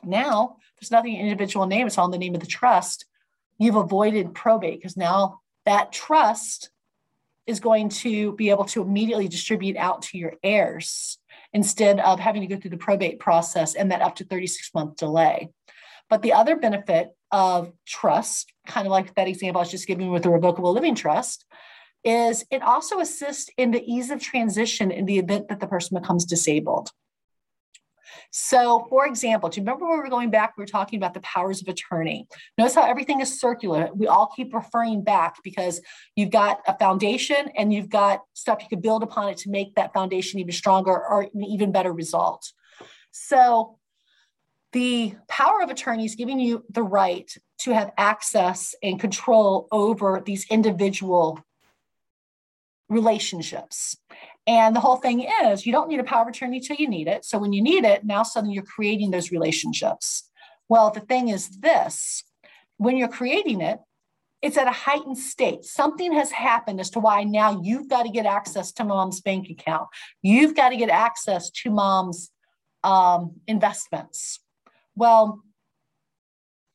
[0.05, 3.07] Now there's nothing in individual name, it's all in the name of the trust.
[3.59, 6.71] You've avoided probate because now that trust
[7.47, 11.17] is going to be able to immediately distribute out to your heirs
[11.55, 14.97] instead of having to go through the probate process and that up to 36 month
[14.97, 15.49] delay.
[16.11, 20.11] But the other benefit of trust, kind of like that example I was just giving
[20.11, 21.47] with the revocable living trust,
[22.05, 25.99] is it also assists in the ease of transition in the event that the person
[25.99, 26.91] becomes disabled.
[28.31, 31.15] So, for example, do you remember when we were going back, we were talking about
[31.15, 32.27] the powers of attorney?
[32.57, 33.91] Notice how everything is circular.
[33.95, 35.81] We all keep referring back because
[36.17, 39.75] you've got a foundation and you've got stuff you could build upon it to make
[39.75, 42.53] that foundation even stronger or an even better result.
[43.11, 43.79] So,
[44.73, 50.23] the power of attorney is giving you the right to have access and control over
[50.25, 51.39] these individual
[52.93, 53.97] relationships.
[54.47, 57.07] And the whole thing is, you don't need a power of attorney till you need
[57.07, 57.25] it.
[57.25, 60.29] So when you need it, now suddenly you're creating those relationships.
[60.69, 62.25] Well, the thing is this
[62.77, 63.79] when you're creating it,
[64.41, 65.65] it's at a heightened state.
[65.65, 69.49] Something has happened as to why now you've got to get access to mom's bank
[69.49, 69.87] account.
[70.21, 72.31] You've got to get access to mom's
[72.83, 74.41] um, investments.
[74.97, 75.43] Well,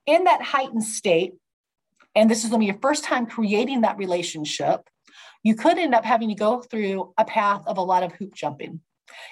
[0.05, 1.33] in that heightened state,
[2.15, 4.87] and this is going to be your first time creating that relationship,
[5.47, 8.35] you could end up having to go through a path of a lot of hoop
[8.35, 8.81] jumping.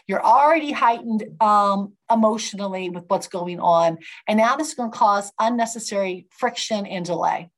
[0.07, 3.97] You're already heightened um, emotionally with what's going on.
[4.25, 7.49] And now this is going to cause unnecessary friction and delay.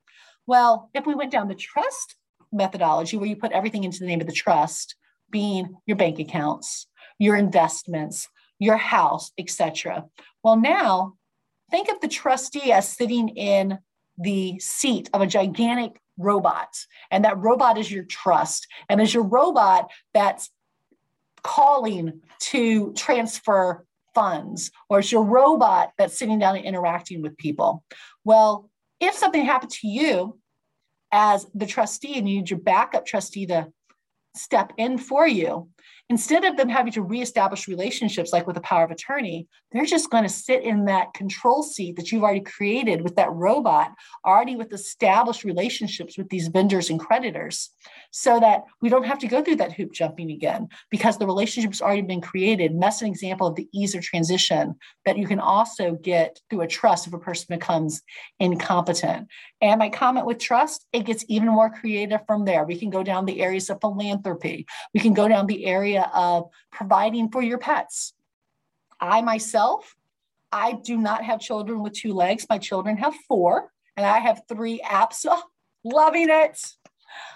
[0.48, 2.16] Well, if we went down the trust
[2.52, 4.96] methodology where you put everything into the name of the trust,
[5.30, 6.88] being your bank accounts,
[7.20, 10.06] your investments, your house, etc.
[10.44, 11.14] Well, now
[11.70, 13.78] think of the trustee as sitting in
[14.18, 16.70] the seat of a gigantic robot.
[17.12, 18.68] And that robot is your trust.
[18.90, 20.50] And as your robot that's
[21.44, 27.84] calling to transfer funds, or it's your robot that's sitting down and interacting with people.
[28.24, 30.40] Well, if something happened to you
[31.12, 33.72] as the trustee and you need your backup trustee to
[34.36, 35.70] step in for you,
[36.10, 40.10] instead of them having to reestablish relationships like with a power of attorney, they're just
[40.10, 43.92] going to sit in that control seat that you've already created with that robot,
[44.26, 47.70] already with established relationships with these vendors and creditors,
[48.12, 51.82] so that we don't have to go through that hoop jumping again because the relationship's
[51.82, 52.72] already been created.
[52.72, 56.62] And that's an example of the ease of transition that you can also get through
[56.62, 58.02] a trust if a person becomes
[58.40, 59.28] incompetent.
[59.62, 62.64] And my comment with trust, it gets even more creative from there.
[62.64, 64.66] We can go down the areas of philanthropy.
[64.94, 68.14] We can go down the area of providing for your pets.
[69.00, 69.96] I myself,
[70.52, 72.46] I do not have children with two legs.
[72.50, 75.26] My children have four, and I have three apps.
[75.40, 75.44] Oh,
[75.84, 76.60] loving it.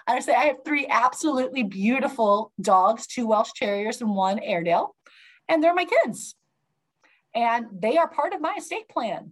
[0.08, 4.96] I say I have three absolutely beautiful dogs, two Welsh Terriers and one Airedale,
[5.48, 6.36] and they're my kids.
[7.34, 9.32] And they are part of my estate plan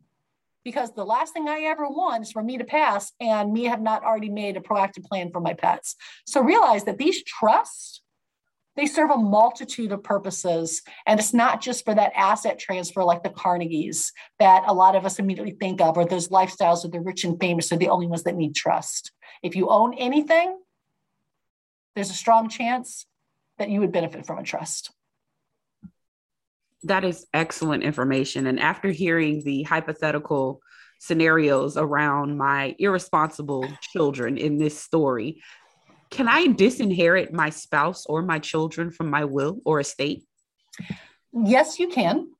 [0.63, 3.81] because the last thing I ever want is for me to pass and me have
[3.81, 5.95] not already made a proactive plan for my pets.
[6.25, 8.01] So realize that these trusts,
[8.79, 10.81] they serve a multitude of purposes.
[11.05, 15.05] And it's not just for that asset transfer like the Carnegies that a lot of
[15.05, 18.07] us immediately think of, or those lifestyles of the rich and famous are the only
[18.07, 19.11] ones that need trust.
[19.43, 20.57] If you own anything,
[21.95, 23.05] there's a strong chance
[23.57, 24.91] that you would benefit from a trust.
[26.83, 28.47] That is excellent information.
[28.47, 30.61] And after hearing the hypothetical
[31.01, 35.41] scenarios around my irresponsible children in this story,
[36.11, 40.23] can I disinherit my spouse or my children from my will or estate?
[41.31, 42.31] Yes, you can.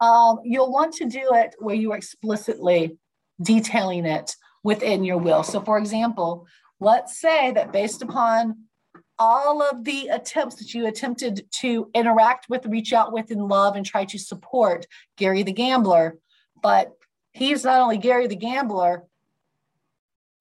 [0.00, 2.98] Um, you'll want to do it where you are explicitly
[3.42, 5.42] detailing it within your will.
[5.42, 6.46] So, for example,
[6.80, 8.66] let's say that based upon
[9.18, 13.76] all of the attempts that you attempted to interact with, reach out with, and love,
[13.76, 14.86] and try to support
[15.16, 16.16] Gary the gambler,
[16.62, 16.92] but
[17.32, 19.04] he's not only Gary the gambler,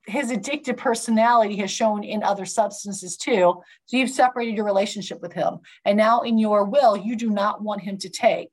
[0.09, 3.61] his addictive personality has shown in other substances too.
[3.85, 5.59] So you've separated your relationship with him.
[5.85, 8.51] And now in your will, you do not want him to take.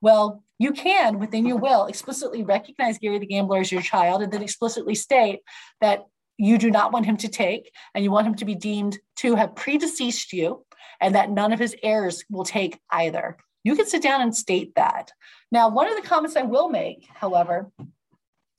[0.00, 4.32] Well, you can within your will explicitly recognize Gary the gambler as your child and
[4.32, 5.40] then explicitly state
[5.80, 6.06] that
[6.38, 9.34] you do not want him to take and you want him to be deemed to
[9.34, 10.64] have predeceased you
[11.00, 13.36] and that none of his heirs will take either.
[13.64, 15.10] You can sit down and state that.
[15.50, 17.70] Now, one of the comments I will make, however,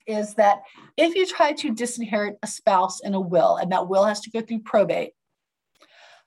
[0.08, 0.62] is that
[0.96, 4.30] if you try to disinherit a spouse in a will and that will has to
[4.30, 5.12] go through probate,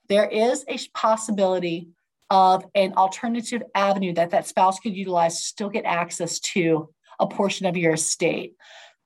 [0.08, 1.90] there is a possibility
[2.30, 7.28] of an alternative avenue that that spouse could utilize to still get access to a
[7.28, 8.56] portion of your estate.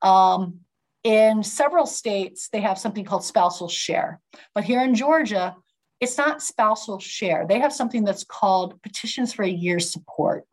[0.02, 0.60] Um,
[1.02, 4.20] in several states, they have something called spousal share.
[4.54, 5.56] But here in Georgia,
[6.00, 7.46] it's not spousal share.
[7.48, 10.44] They have something that's called petitions for a year's support.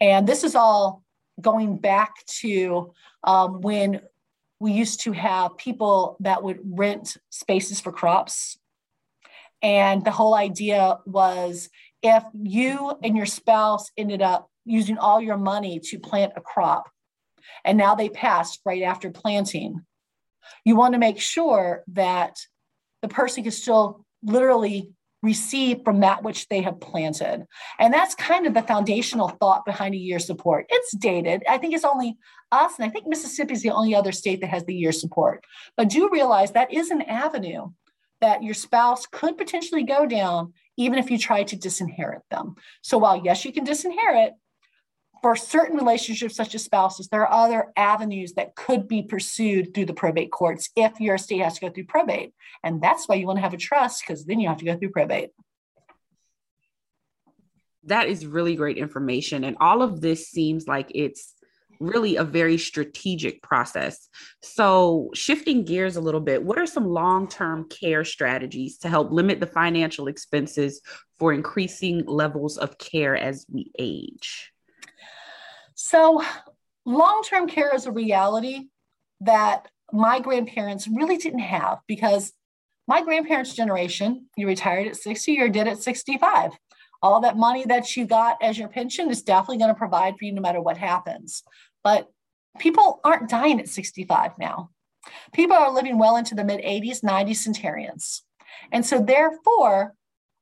[0.00, 1.02] And this is all
[1.40, 2.92] going back to
[3.24, 4.00] um, when
[4.60, 8.56] we used to have people that would rent spaces for crops.
[9.60, 11.68] And the whole idea was
[12.02, 16.88] if you and your spouse ended up using all your money to plant a crop,
[17.64, 19.84] and now they passed right after planting,
[20.64, 22.36] you want to make sure that
[23.02, 24.92] the person can still literally
[25.22, 27.46] receive from that which they have planted.
[27.78, 30.66] And that's kind of the foundational thought behind a year support.
[30.68, 31.42] It's dated.
[31.48, 32.16] I think it's only
[32.50, 35.44] us, and I think Mississippi is the only other state that has the year support.
[35.76, 37.70] But do realize that is an avenue
[38.20, 42.54] that your spouse could potentially go down, even if you try to disinherit them.
[42.82, 44.32] So while, yes, you can disinherit,
[45.22, 49.86] for certain relationships, such as spouses, there are other avenues that could be pursued through
[49.86, 52.34] the probate courts if your estate has to go through probate.
[52.64, 54.76] And that's why you want to have a trust, because then you have to go
[54.76, 55.30] through probate.
[57.84, 59.44] That is really great information.
[59.44, 61.34] And all of this seems like it's
[61.78, 64.08] really a very strategic process.
[64.40, 69.10] So, shifting gears a little bit, what are some long term care strategies to help
[69.10, 70.80] limit the financial expenses
[71.18, 74.51] for increasing levels of care as we age?
[75.92, 76.22] So,
[76.86, 78.68] long term care is a reality
[79.20, 82.32] that my grandparents really didn't have because
[82.88, 86.52] my grandparents' generation, you retired at 60 or did at 65.
[87.02, 90.24] All that money that you got as your pension is definitely going to provide for
[90.24, 91.42] you no matter what happens.
[91.84, 92.08] But
[92.58, 94.70] people aren't dying at 65 now.
[95.34, 98.22] People are living well into the mid 80s, 90s centenarians.
[98.72, 99.92] And so, therefore,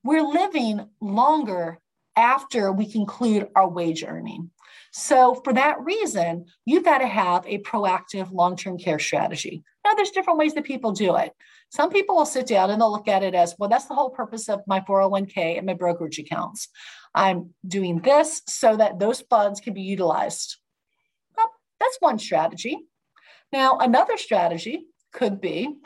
[0.05, 1.81] we're living longer
[2.17, 4.51] after we conclude our wage earning.
[4.93, 9.63] So, for that reason, you've got to have a proactive long term care strategy.
[9.85, 11.33] Now, there's different ways that people do it.
[11.71, 14.11] Some people will sit down and they'll look at it as well, that's the whole
[14.11, 16.69] purpose of my 401k and my brokerage accounts.
[17.15, 20.57] I'm doing this so that those funds can be utilized.
[21.37, 22.79] Well, that's one strategy.
[23.53, 25.77] Now, another strategy could be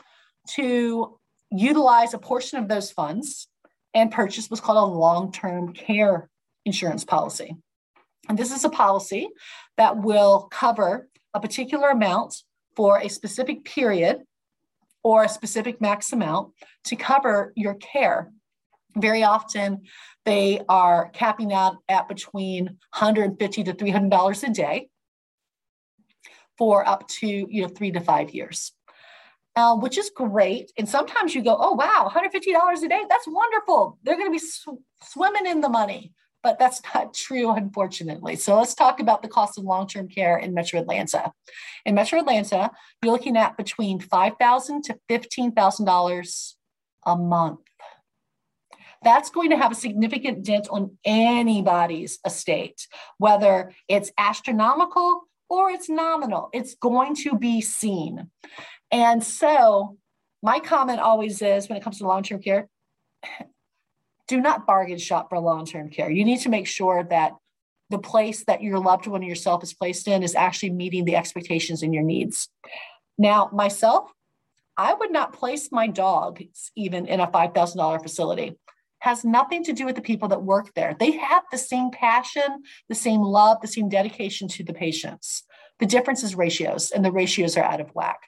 [0.51, 1.19] to
[1.51, 3.47] utilize a portion of those funds
[3.95, 6.29] and purchase what's called a long term care
[6.65, 7.55] insurance policy.
[8.27, 9.29] And this is a policy
[9.77, 12.43] that will cover a particular amount
[12.75, 14.21] for a specific period
[15.03, 18.31] or a specific max amount to cover your care.
[18.97, 19.83] Very often,
[20.25, 24.89] they are capping out at between $150 to $300 a day
[26.57, 28.71] for up to you know three to five years,
[29.55, 30.71] uh, which is great.
[30.77, 33.97] And sometimes you go, oh wow, $150 a day, that's wonderful.
[34.03, 36.13] They're going to be sw- swimming in the money
[36.45, 38.37] but that's not true, unfortunately.
[38.37, 41.33] So let's talk about the cost of long-term care in Metro Atlanta.
[41.85, 46.53] In Metro Atlanta, you're looking at between $5,000 to $15,000
[47.07, 47.59] a month.
[49.03, 52.87] That's going to have a significant dent on anybody's estate,
[53.17, 56.49] whether it's astronomical or it's nominal.
[56.53, 58.29] It's going to be seen.
[58.95, 59.97] And so
[60.41, 62.69] my comment always is when it comes to long-term care,
[64.29, 66.09] do not bargain shop for long-term care.
[66.09, 67.33] You need to make sure that
[67.89, 71.17] the place that your loved one or yourself is placed in is actually meeting the
[71.17, 72.47] expectations and your needs.
[73.17, 74.09] Now, myself,
[74.77, 76.41] I would not place my dog
[76.77, 78.55] even in a $5,000 facility.
[78.99, 80.95] Has nothing to do with the people that work there.
[80.97, 85.43] They have the same passion, the same love, the same dedication to the patients.
[85.79, 88.21] The difference is ratios, and the ratios are out of whack.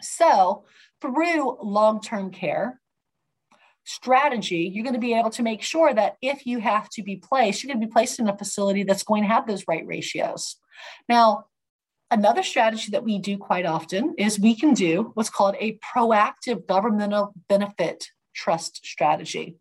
[0.00, 0.64] So,
[1.00, 2.80] through long term care,
[3.84, 7.16] strategy, you're going to be able to make sure that if you have to be
[7.16, 9.86] placed, you're going to be placed in a facility that's going to have those right
[9.86, 10.56] ratios.
[11.08, 11.46] Now,
[12.10, 16.66] another strategy that we do quite often is we can do what's called a proactive
[16.66, 19.56] governmental benefit trust strategy.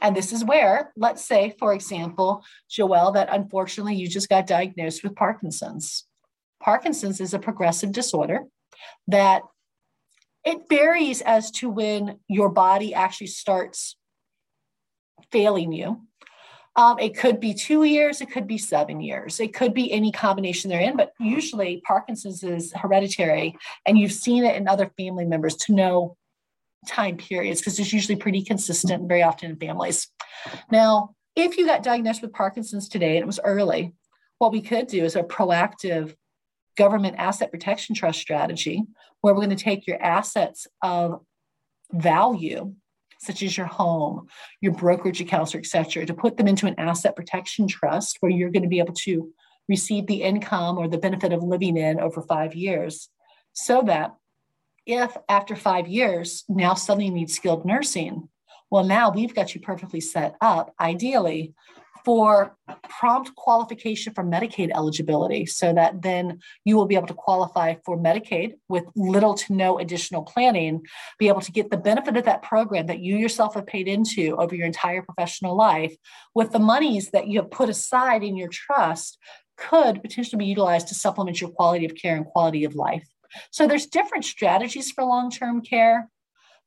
[0.00, 5.02] And this is where, let's say, for example, Joelle, that unfortunately you just got diagnosed
[5.02, 6.04] with Parkinson's.
[6.62, 8.42] Parkinson's is a progressive disorder
[9.08, 9.42] that
[10.44, 13.96] it varies as to when your body actually starts
[15.32, 16.02] failing you.
[16.76, 20.10] Um, it could be two years, it could be seven years, it could be any
[20.10, 25.24] combination they're in, but usually Parkinson's is hereditary, and you've seen it in other family
[25.24, 26.16] members to know
[26.88, 30.08] time periods because it's usually pretty consistent very often in families.
[30.70, 33.92] Now, if you got diagnosed with Parkinson's today and it was early,
[34.38, 36.14] what we could do is a proactive
[36.76, 38.82] government asset protection trust strategy
[39.20, 41.20] where we're going to take your assets of
[41.92, 42.74] value
[43.20, 44.26] such as your home,
[44.60, 48.30] your brokerage accounts, or et cetera, to put them into an asset protection trust where
[48.30, 49.32] you're going to be able to
[49.68, 53.08] receive the income or the benefit of living in over five years.
[53.54, 54.14] So that
[54.84, 58.28] if after five years, now suddenly you need skilled nursing,
[58.70, 61.54] well, now we've got you perfectly set up, ideally,
[62.04, 62.56] for
[62.88, 67.98] prompt qualification for Medicaid eligibility so that then you will be able to qualify for
[67.98, 70.84] Medicaid with little to no additional planning,
[71.18, 74.36] be able to get the benefit of that program that you yourself have paid into
[74.36, 75.94] over your entire professional life
[76.34, 79.18] with the monies that you have put aside in your trust
[79.56, 83.06] could potentially be utilized to supplement your quality of care and quality of life.
[83.50, 86.08] So there's different strategies for long-term care,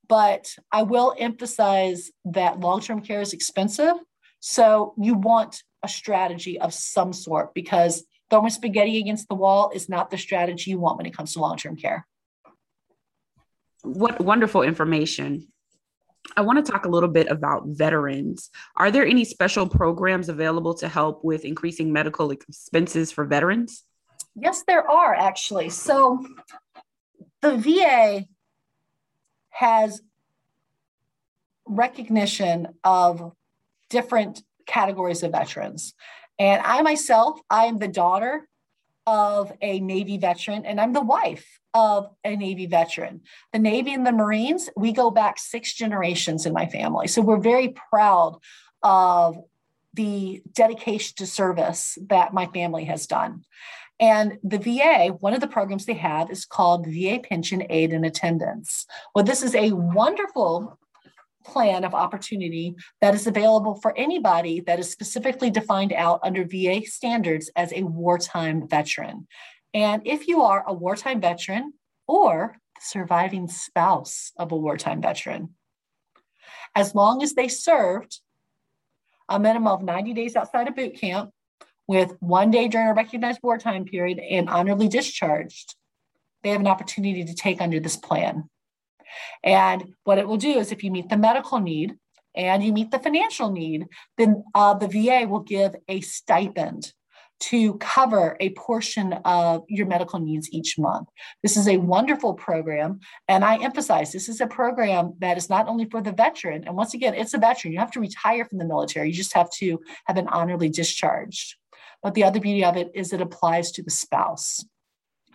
[0.07, 3.95] but I will emphasize that long-term care is expensive
[4.39, 9.89] so you want a strategy of some sort because throwing spaghetti against the wall is
[9.89, 12.05] not the strategy you want when it comes to long term care.
[13.83, 15.47] What wonderful information.
[16.35, 18.49] I want to talk a little bit about veterans.
[18.75, 23.83] Are there any special programs available to help with increasing medical expenses for veterans?
[24.35, 25.69] Yes, there are actually.
[25.69, 26.25] So
[27.41, 28.25] the VA
[29.49, 30.01] has
[31.65, 33.31] recognition of
[33.89, 35.93] different categories of veterans.
[36.39, 38.47] And I myself, I am the daughter
[39.07, 43.21] of a Navy veteran, and I'm the wife of a Navy veteran.
[43.53, 47.07] The Navy and the Marines, we go back six generations in my family.
[47.07, 48.37] So we're very proud
[48.83, 49.37] of
[49.93, 53.45] the dedication to service that my family has done.
[53.99, 58.05] And the VA, one of the programs they have is called VA Pension Aid and
[58.05, 58.85] Attendance.
[59.15, 60.76] Well, this is a wonderful
[61.47, 66.81] plan of opportunity that is available for anybody that is specifically defined out under VA
[66.85, 69.27] standards as a wartime veteran.
[69.73, 71.73] And if you are a wartime veteran
[72.07, 75.55] or the surviving spouse of a wartime veteran,
[76.75, 78.19] as long as they served
[79.29, 81.31] a minimum of 90 days outside of boot camp
[81.87, 85.75] with one day during a recognized wartime period and honorably discharged,
[86.43, 88.49] they have an opportunity to take under this plan.
[89.43, 91.95] And what it will do is if you meet the medical need
[92.35, 93.87] and you meet the financial need,
[94.17, 96.93] then uh, the VA will give a stipend
[97.39, 101.07] to cover a portion of your medical needs each month.
[101.43, 102.99] This is a wonderful program.
[103.27, 106.75] And I emphasize this is a program that is not only for the veteran, and
[106.75, 107.73] once again, it's a veteran.
[107.73, 111.55] You have to retire from the military, you just have to have been honorably discharged.
[112.01, 114.63] But the other beauty of it is it applies to the spouse.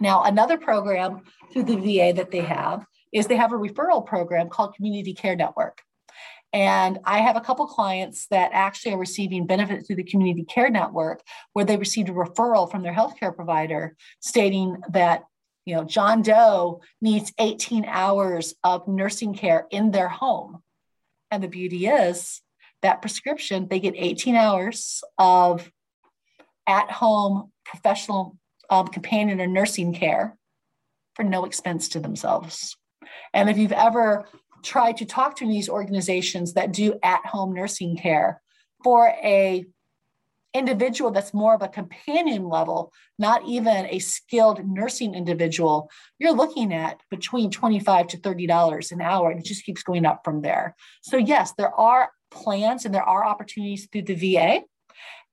[0.01, 4.49] Now, another program through the VA that they have is they have a referral program
[4.49, 5.83] called Community Care Network.
[6.53, 10.71] And I have a couple clients that actually are receiving benefit through the Community Care
[10.71, 11.23] Network,
[11.55, 15.25] where they received a referral from their healthcare provider stating that,
[15.65, 20.63] you know, John Doe needs 18 hours of nursing care in their home.
[21.31, 22.43] And the beauty is
[22.83, 25.71] that prescription, they get 18 hours of
[26.67, 28.37] at home professional
[28.69, 30.37] um, companion or nursing care
[31.15, 32.77] for no expense to themselves.
[33.35, 34.27] And if you've ever
[34.63, 38.41] tried to talk to these organizations that do at-home nursing care
[38.83, 39.65] for a
[40.55, 46.75] individual that's more of a companion level, not even a skilled nursing individual, you're looking
[46.75, 50.77] at between 25 to $30 an hour, and it just keeps going up from there.
[51.03, 54.63] So, yes, there are plans and there are opportunities through the VA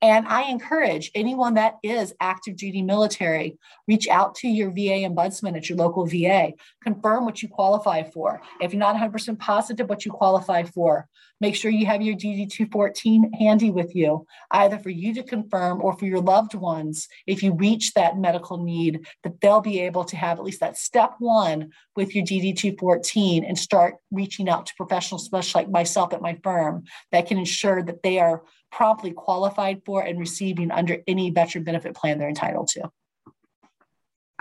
[0.02, 5.58] and I encourage anyone that is active duty military, reach out to your VA ombudsman
[5.58, 8.42] at your local VA, confirm what you qualify for.
[8.62, 11.08] If you're not 100% positive what you qualify for,
[11.40, 15.82] make sure you have your DD 214 handy with you, either for you to confirm
[15.82, 17.08] or for your loved ones.
[17.28, 20.78] If you reach that medical need, that they'll be able to have at least that
[20.78, 26.14] step one with your DD 214 and start reaching out to professional specialists like myself
[26.14, 30.98] at my firm that can ensure that they are promptly qualified for and receiving under
[31.08, 32.90] any veteran benefit plan they're entitled to.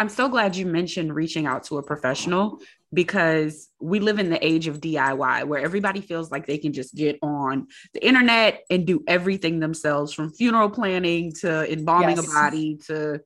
[0.00, 2.60] I'm so glad you mentioned reaching out to a professional
[2.92, 6.94] because we live in the age of DIY where everybody feels like they can just
[6.94, 12.28] get on the internet and do everything themselves from funeral planning to embalming yes.
[12.28, 13.20] a body to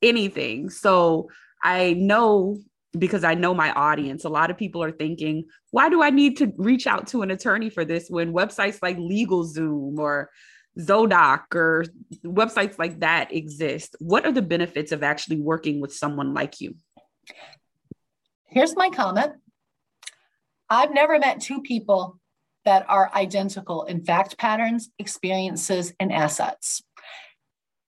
[0.00, 0.70] anything.
[0.70, 1.28] So
[1.62, 2.58] I know
[2.98, 6.36] because I know my audience, a lot of people are thinking, why do I need
[6.38, 10.30] to reach out to an attorney for this when websites like LegalZoom or
[10.78, 11.86] Zodoc or
[12.22, 13.96] websites like that exist?
[13.98, 16.74] What are the benefits of actually working with someone like you?
[18.52, 19.32] Here's my comment
[20.68, 22.20] I've never met two people
[22.66, 26.82] that are identical in fact patterns, experiences, and assets.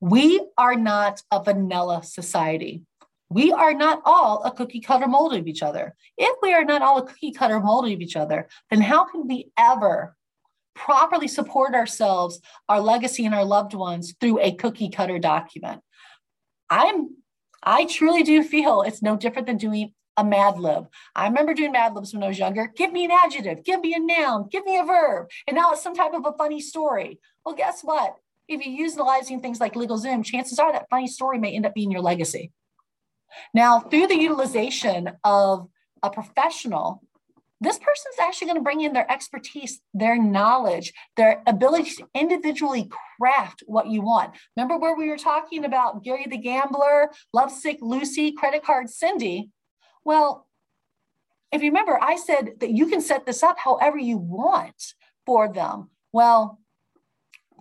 [0.01, 2.83] We are not a vanilla society.
[3.29, 5.95] We are not all a cookie cutter mold of each other.
[6.17, 9.29] If we are not all a cookie cutter mold of each other, then how can
[9.29, 10.17] we ever
[10.75, 12.41] properly support ourselves,
[12.71, 15.83] our legacy, and our loved ones through a cookie cutter document?
[16.71, 17.17] I'm
[17.63, 20.87] I truly do feel it's no different than doing a Mad Lib.
[21.15, 22.73] I remember doing Mad Libs when I was younger.
[22.77, 25.29] Give me an adjective, give me a noun, give me a verb.
[25.47, 27.19] And now it's some type of a funny story.
[27.45, 28.17] Well, guess what?
[28.47, 31.75] If you use utilizing things like LegalZoom, chances are that funny story may end up
[31.75, 32.53] being your legacy.
[33.53, 35.69] Now, through the utilization of
[36.03, 37.03] a professional,
[37.61, 42.07] this person is actually going to bring in their expertise, their knowledge, their ability to
[42.15, 44.35] individually craft what you want.
[44.57, 49.51] Remember where we were talking about Gary the Gambler, Lovesick Lucy, Credit Card Cindy?
[50.05, 50.47] Well,
[51.53, 54.95] if you remember, I said that you can set this up however you want
[55.25, 55.91] for them.
[56.13, 56.59] Well,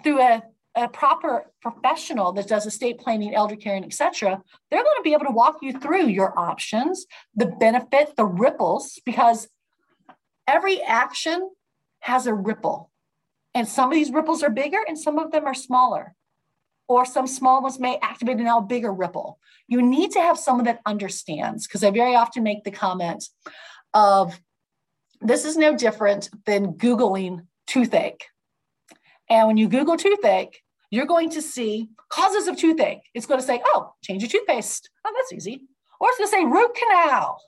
[0.04, 0.44] through a,
[0.76, 5.14] a proper professional that does estate planning, elder care, and etc., they're going to be
[5.14, 9.48] able to walk you through your options, the benefit, the ripples, because
[10.48, 11.52] every action
[12.00, 12.92] has a ripple.
[13.54, 16.16] And some of these ripples are bigger and some of them are smaller
[16.88, 19.40] or some small ones may activate a now bigger ripple.
[19.68, 23.26] You need to have someone that understands, because I very often make the comment
[23.94, 24.40] of
[25.22, 28.26] this is no different than Googling toothache.
[29.30, 30.62] And when you Google toothache,
[30.92, 33.04] you're going to see causes of toothache.
[33.14, 34.90] It's going to say, oh, change your toothpaste.
[35.06, 35.64] Oh, that's easy.
[36.00, 37.40] Or it's going to say root canal.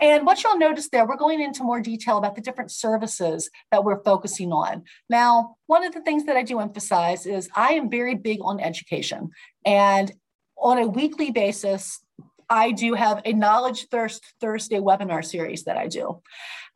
[0.00, 3.84] And what you'll notice there, we're going into more detail about the different services that
[3.84, 4.82] we're focusing on.
[5.08, 8.58] Now, one of the things that I do emphasize is I am very big on
[8.58, 9.30] education.
[9.64, 10.10] And
[10.56, 12.00] on a weekly basis,
[12.48, 16.22] I do have a Knowledge Thirst Thursday webinar series that I do.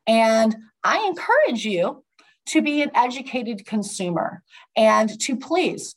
[0.07, 2.03] And I encourage you
[2.47, 4.41] to be an educated consumer
[4.75, 5.95] and to please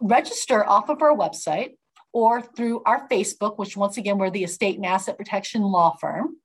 [0.00, 1.76] register off of our website
[2.12, 6.36] or through our Facebook, which once again, we're the Estate and Asset Protection Law Firm,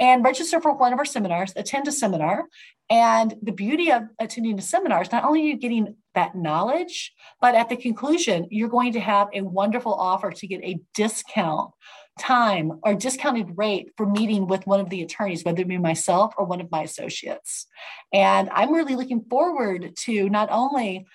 [0.00, 2.46] and register for one of our seminars, attend a seminar.
[2.88, 7.12] And the beauty of attending a seminar is not only are you getting that knowledge,
[7.40, 11.70] but at the conclusion, you're going to have a wonderful offer to get a discount
[12.18, 16.34] time or discounted rate for meeting with one of the attorneys, whether it be myself
[16.36, 17.66] or one of my associates.
[18.12, 21.06] And I'm really looking forward to not only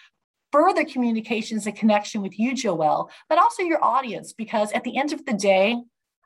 [0.52, 5.12] further communications and connection with you, Joelle, but also your audience, because at the end
[5.12, 5.76] of the day,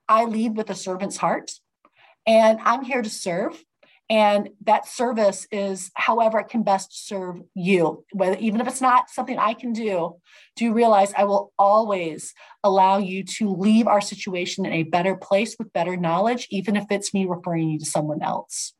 [0.07, 1.51] I lead with a servant's heart
[2.29, 3.61] and I'm here to serve.
[4.11, 9.09] And that service is however it can best serve you, whether even if it's not
[9.09, 10.15] something I can do,
[10.55, 15.15] do you realize I will always allow you to leave our situation in a better
[15.15, 18.73] place with better knowledge, even if it's me referring you to someone else.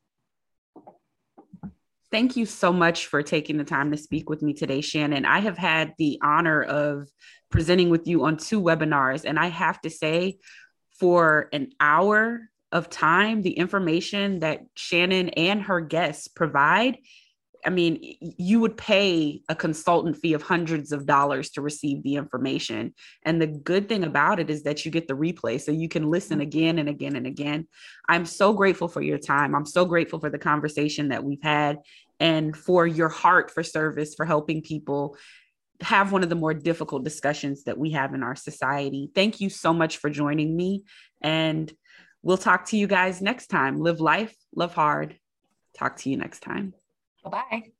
[2.11, 5.25] Thank you so much for taking the time to speak with me today, Shannon.
[5.25, 7.07] I have had the honor of
[7.51, 10.39] presenting with you on two webinars, and I have to say,
[10.99, 16.97] for an hour of time, the information that Shannon and her guests provide,
[17.65, 22.15] I mean, you would pay a consultant fee of hundreds of dollars to receive the
[22.15, 22.93] information.
[23.23, 25.59] And the good thing about it is that you get the replay.
[25.59, 26.47] So you can listen mm-hmm.
[26.47, 27.67] again and again and again.
[28.07, 29.55] I'm so grateful for your time.
[29.55, 31.79] I'm so grateful for the conversation that we've had
[32.19, 35.17] and for your heart for service, for helping people
[35.81, 39.09] have one of the more difficult discussions that we have in our society.
[39.15, 40.83] Thank you so much for joining me.
[41.21, 41.71] And
[42.21, 43.79] We'll talk to you guys next time.
[43.79, 45.17] Live life, love hard.
[45.77, 46.73] Talk to you next time.
[47.23, 47.71] Bye bye.